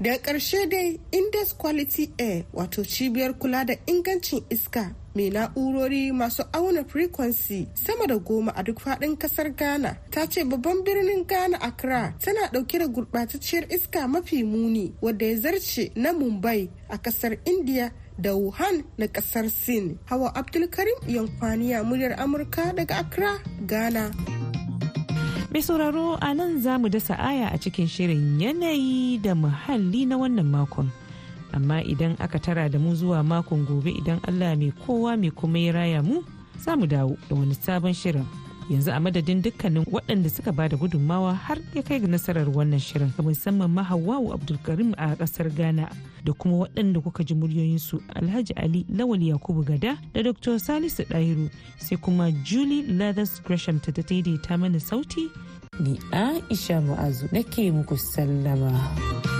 Daga 0.00 0.18
ƙarshe 0.22 0.68
dai 0.70 0.98
index 1.12 1.52
quality 1.52 2.10
air 2.18 2.44
wato 2.52 2.82
cibiyar 2.84 3.34
kula 3.38 3.64
da 3.66 3.74
ingancin 3.86 4.40
iska 4.50 4.94
mai 5.14 5.30
na'urori 5.30 6.12
masu 6.12 6.42
auna 6.52 6.84
frequency 6.84 7.66
sama 7.74 8.06
da 8.06 8.16
goma 8.18 8.52
a 8.56 8.62
duk 8.62 8.78
faɗin 8.80 9.16
ƙasar 9.18 9.48
ghana 9.56 9.96
ta 10.10 10.26
ce 10.26 10.44
babban 10.44 10.82
birnin 10.84 11.24
ghana 11.26 11.56
accra 11.60 12.14
tana 12.20 12.48
ɗauke 12.52 12.78
da 12.78 12.86
gurɓatacciyar 12.86 13.64
iska 13.74 14.08
mafi 14.08 14.42
muni 14.44 14.92
wadda 15.02 15.26
ya 15.26 15.36
zarce 15.38 15.90
na 15.96 16.12
mumbai 16.12 16.68
a 16.88 16.96
ƙasar 16.98 17.38
india 17.44 17.92
da 18.18 18.34
wuhan 18.34 18.84
na 18.98 19.06
ƙasar 19.06 19.50
sin. 19.50 19.98
Hawa 20.06 20.30
abdulkarim 20.34 20.98
yankwaniya 21.06 21.82
muryar 21.84 22.14
amurka 22.20 22.72
daga 22.76 22.98
accra 23.02 23.38
ghana. 23.66 24.10
Mai 25.50 25.62
sauraro 25.62 26.18
a 26.20 26.34
nan 26.34 26.58
za 26.62 26.78
mu 26.78 26.88
dasa 26.90 27.14
aya 27.18 27.50
a 27.54 27.58
cikin 27.58 27.86
shirin 27.90 28.38
yanayi 28.42 29.18
da 29.22 29.34
muhalli 29.34 30.06
na 30.06 30.16
wannan 30.18 30.46
makon. 30.50 30.90
Amma 31.54 31.82
idan 31.82 32.16
aka 32.18 32.38
tara 32.38 32.68
da 32.68 32.78
mu 32.78 32.94
zuwa 32.94 33.22
makon 33.22 33.64
gobe 33.66 33.90
idan 33.90 34.18
allah 34.28 34.56
mai 34.56 34.72
kowa 34.86 35.16
mai 35.16 35.30
kuma 35.30 35.58
ya 35.58 35.72
raya 35.72 36.02
mu 36.02 36.22
za 36.58 36.76
mu 36.76 36.86
dawo 36.86 37.16
da 37.30 37.36
wani 37.36 37.54
sabon 37.54 37.94
shirin 37.94 38.26
yanzu 38.70 38.90
a 38.92 39.00
madadin 39.00 39.42
dukkanin 39.42 39.84
waɗanda 39.92 40.30
suka 40.30 40.52
ba 40.52 40.68
da 40.68 40.76
gudunmawa 40.76 41.34
har 41.34 41.58
ya 41.74 41.82
kai 41.82 42.00
ga 42.00 42.06
nasarar 42.08 42.48
wannan 42.48 42.80
shirin 42.80 43.12
musamman 43.22 43.70
ma 43.70 43.82
hawawu 43.82 44.32
abdulkarim 44.32 44.94
a 44.96 45.14
ƙasar 45.16 45.50
ghana 45.54 45.88
da 46.24 46.32
kuma 46.32 46.56
waɗanda 46.64 47.00
kuka 47.02 47.24
ji 47.24 47.34
muryoyinsu 47.34 48.00
alhaji 48.14 48.52
ali 48.56 48.86
lawal 48.88 49.20
yakubu 49.22 49.64
gada 49.64 49.98
da 50.14 50.22
dr 50.22 50.58
salisu 50.58 51.02
ɗahiru 51.02 51.50
sai 51.78 51.96
kuma 51.98 52.30
julie 52.32 52.82
lathers 52.88 53.42
gresham 53.44 53.80
ta 53.80 53.92
daidaita 53.92 54.56
mana 54.58 54.80
sauti 54.80 55.28
ni 55.80 55.98
aisha 56.12 56.80
mu'azu 56.80 57.28
nake 57.32 57.70
muku 57.72 57.96
sallama. 57.98 59.33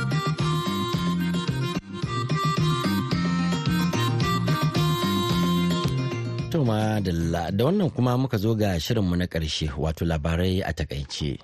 Toma 6.54 7.00
da 7.02 7.64
wannan 7.64 7.90
kuma 7.90 8.14
muka 8.16 8.38
zo 8.38 8.54
ga 8.54 8.78
shirinmu 8.80 9.16
na 9.16 9.26
ƙarshe 9.26 9.74
wato 9.76 10.04
labarai 10.04 10.62
a 10.62 10.72
taƙaice. 10.72 11.38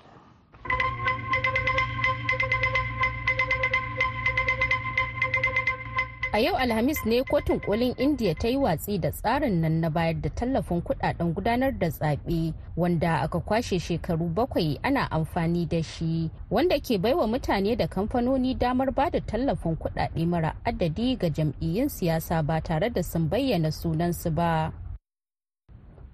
A 6.33 6.39
yau 6.39 6.55
Alhamis 6.55 7.03
ne 7.05 7.23
kotun 7.23 7.59
kolin 7.59 7.93
India 7.99 8.33
ta 8.35 8.47
yi 8.47 8.55
watsi 8.57 8.97
da 9.01 9.11
tsarin 9.11 9.59
nan 9.61 9.81
na 9.81 9.89
bayar 9.89 10.21
da 10.21 10.29
tallafin 10.29 10.81
kuɗaɗen 10.81 11.33
gudanar 11.35 11.71
da 11.79 11.87
zaɓe 11.89 12.53
wanda 12.77 13.19
aka 13.21 13.39
kwashe 13.39 13.79
shekaru 13.79 14.29
bakwai 14.33 14.79
ana 14.83 15.11
amfani 15.11 15.65
da 15.67 15.81
shi 15.83 16.31
wanda 16.49 16.79
ke 16.79 16.97
baiwa 16.97 17.27
mutane 17.27 17.75
da 17.75 17.87
kamfanoni 17.87 18.55
damar 18.57 18.91
ba 18.91 19.09
da 19.11 19.19
tallafin 19.19 19.75
kudade 19.75 20.25
mara 20.25 20.55
adadi 20.63 21.17
ga 21.19 21.27
jam'iyyun 21.29 21.89
siyasa 21.89 22.41
ba 22.47 22.61
tare 22.61 22.89
da 22.89 23.03
sun 23.03 23.27
bayyana 23.29 23.71
sunansu 23.71 24.31
ba. 24.31 24.71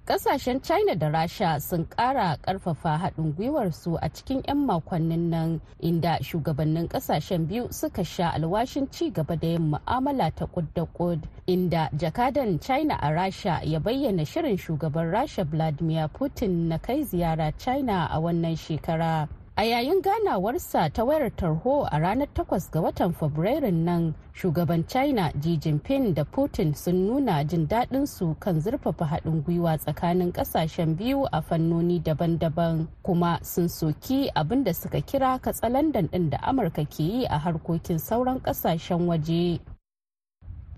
Ƙasashen 0.07 0.61
china 0.63 0.95
da 0.95 1.09
rasha 1.09 1.59
sun 1.59 1.85
kara 1.85 2.37
ƙarfafa 2.41 2.97
haɗin 2.97 3.35
gwiwarsu 3.35 3.97
a 4.01 4.09
cikin 4.09 4.41
'yan 4.47 4.65
makonnin 4.65 5.29
nan 5.29 5.61
inda 5.81 6.17
shugabannin 6.23 6.87
ƙasashen 6.87 7.45
biyu 7.47 7.67
suka 7.73 8.03
sha 8.05 8.29
alwashin 8.31 8.89
ci 8.91 9.11
gaba 9.11 9.35
da 9.35 9.47
yin 9.47 9.71
mu'amala 9.71 10.31
ta 10.35 10.45
kud 10.45 10.73
da 10.73 10.85
kud 10.85 11.27
inda 11.47 11.89
jakadan 11.97 12.57
china 12.61 12.95
a 13.01 13.11
rasha 13.11 13.59
ya 13.65 13.79
bayyana 13.79 14.25
shirin 14.25 14.57
shugaban 14.57 15.11
rasha 15.11 15.43
vladimir 15.43 16.07
putin 16.07 16.69
na 16.69 16.77
kai 16.77 17.03
ziyara 17.03 17.51
china 17.57 18.07
a 18.09 18.17
wannan 18.19 18.55
shekara. 18.55 19.27
A 19.59 19.63
yayin 19.65 20.01
ganawarsa 20.01 20.89
ta 20.93 21.03
wayar 21.03 21.31
tarho 21.35 21.87
a 21.91 21.99
ranar 21.99 22.27
8 22.35 22.71
ga 22.71 22.81
watan 22.81 23.13
fabrairun 23.13 23.73
nan 23.85 24.13
shugaban 24.33 24.83
china 24.87 25.31
xi 25.41 25.57
jinping 25.57 26.13
da 26.13 26.23
putin 26.23 26.75
sun 26.75 27.07
nuna 27.07 27.43
jin 27.43 27.67
daɗin 27.67 28.05
su 28.07 28.35
kan 28.39 28.61
zurfafa 28.61 29.05
haɗin 29.05 29.41
gwiwa 29.43 29.77
tsakanin 29.77 30.31
ƙasashen 30.31 30.95
biyu 30.95 31.25
a 31.31 31.41
fannoni 31.41 31.99
daban-daban 31.99 32.85
kuma 33.03 33.39
sun 33.41 33.67
soki 33.69 34.29
abin 34.35 34.63
da 34.63 34.73
suka 34.73 35.01
kira 35.01 35.39
katsalandan 35.39 36.05
ɗin 36.11 36.29
da 36.29 36.37
amurka 36.37 36.85
ke 36.85 36.99
yi 37.03 37.25
a 37.25 37.37
harkokin 37.39 37.97
sauran 37.99 38.39
ƙasashen 38.39 39.07
waje. 39.09 39.59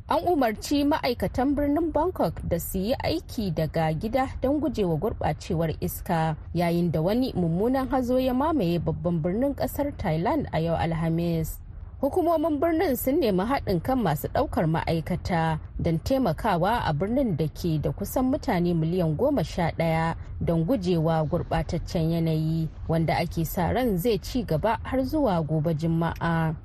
An 0.10 0.26
umarci 0.26 0.82
ma'aikatan 0.90 1.54
birnin 1.56 1.92
bangkok 1.94 2.34
da 2.50 2.60
su 2.60 2.78
yi 2.78 2.94
aiki 3.04 3.52
daga 3.52 3.94
gida 3.94 4.28
don 4.42 4.60
gujewa 4.60 4.96
gurɓacewar 4.98 5.76
iska 5.80 6.36
yayin 6.54 6.92
da 6.92 7.02
wani 7.02 7.34
mummunan 7.34 7.88
hazo 7.90 8.20
ya 8.20 8.34
mamaye 8.34 8.80
babban 8.80 9.22
birnin 9.22 9.54
ƙasar 9.56 9.92
thailand 9.98 10.48
a 10.52 10.60
yau 10.60 10.76
alhamis 10.76 11.60
hukumomin 12.02 12.60
birnin 12.60 12.96
sun 12.96 13.20
nemi 13.20 13.44
haɗin 13.46 13.80
kan 13.84 14.00
masu 14.02 14.28
ɗaukar 14.28 14.66
ma'aikata 14.68 15.60
don 15.80 16.00
taimakawa 16.00 16.80
a 16.86 16.94
birnin 16.94 17.38
da 17.38 17.48
ke 17.48 17.78
da 17.82 17.92
kusan 17.92 18.26
mutane 18.32 18.74
miliyan 18.74 19.16
goma 19.18 19.44
sha 19.44 19.70
ɗaya 19.78 20.16
don 20.42 20.66
gujewa 20.66 21.22
gurɓataccen 21.30 22.12
yanayi 22.12 22.68
wanda 22.88 23.14
ake 23.18 23.46
sa 23.46 23.72
ran 23.72 23.98
zai 23.98 24.18
ci 24.18 24.44
gaba 24.44 24.80
har 24.84 25.04
zuwa 25.06 25.42
gobe 25.46 25.74
juma'a. 25.78 26.56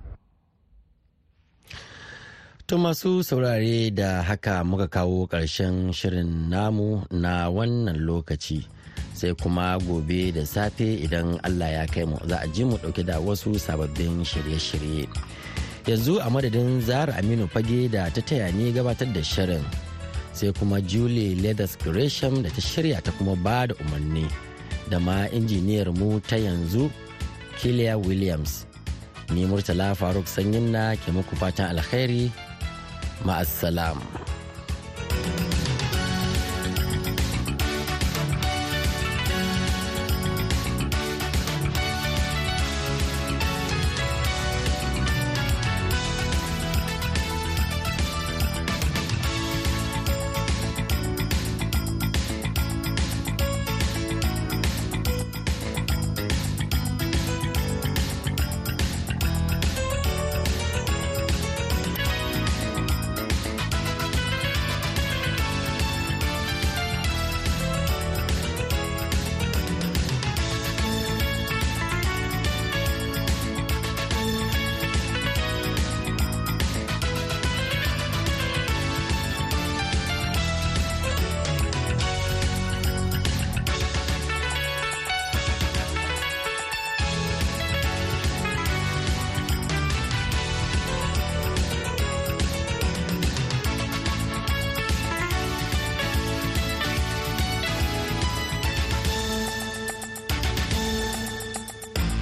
To 2.66 2.78
masu 2.78 3.20
saurare 3.24 3.90
da 3.92 4.22
haka 4.22 4.64
muka 4.64 4.88
kawo 4.88 5.26
ƙarshen 5.28 5.92
shirin 5.92 6.48
namu 6.48 7.04
na 7.12 7.50
wannan 7.52 8.00
lokaci 8.08 8.64
sai 9.12 9.34
kuma 9.36 9.76
gobe 9.84 10.32
da 10.32 10.46
safe 10.48 10.96
idan 11.04 11.36
Allah 11.44 11.68
ya 11.70 11.84
kai 11.86 12.04
mu 12.08 12.16
za 12.24 12.40
a 12.40 12.48
ji 12.48 12.64
mu 12.64 12.76
ɗauke 12.80 13.04
da 13.04 13.20
wasu 13.20 13.60
sababbin 13.60 14.24
shirye-shirye. 14.24 15.04
Yanzu 15.84 16.16
a 16.24 16.30
madadin 16.32 16.80
Zahra 16.80 17.12
Aminu 17.20 17.44
Fage 17.52 17.90
da 17.92 18.08
ta 18.08 18.22
taya 18.24 18.48
ni 18.50 18.72
gabatar 18.72 19.12
da 19.12 19.20
shirin 19.20 19.60
sai 20.32 20.48
kuma 20.56 20.80
Julie 20.80 21.36
Leathers 21.36 21.76
Gresham 21.76 22.40
da 22.42 22.48
ta 22.48 22.62
shirya 22.64 23.04
ta 23.04 23.12
kuma 23.12 23.36
ba 23.36 23.66
da 23.68 23.74
umarni 23.84 24.24
da 24.88 24.98
ma 24.98 25.28
injiniyar 25.28 25.92
mu 25.92 26.16
ta 26.20 26.36
yanzu 26.40 26.88
Kilia 27.60 28.00
Williams. 28.00 28.64
Ni 29.32 29.44
Murtala 29.44 29.92
Faruk 29.96 30.24
Sanyin 30.24 30.72
na 30.72 30.96
ke 30.96 31.12
muku 31.12 31.36
fatan 31.36 31.76
alkhairi 31.76 32.32
مع 33.26 33.40
السلامة. 33.40 34.00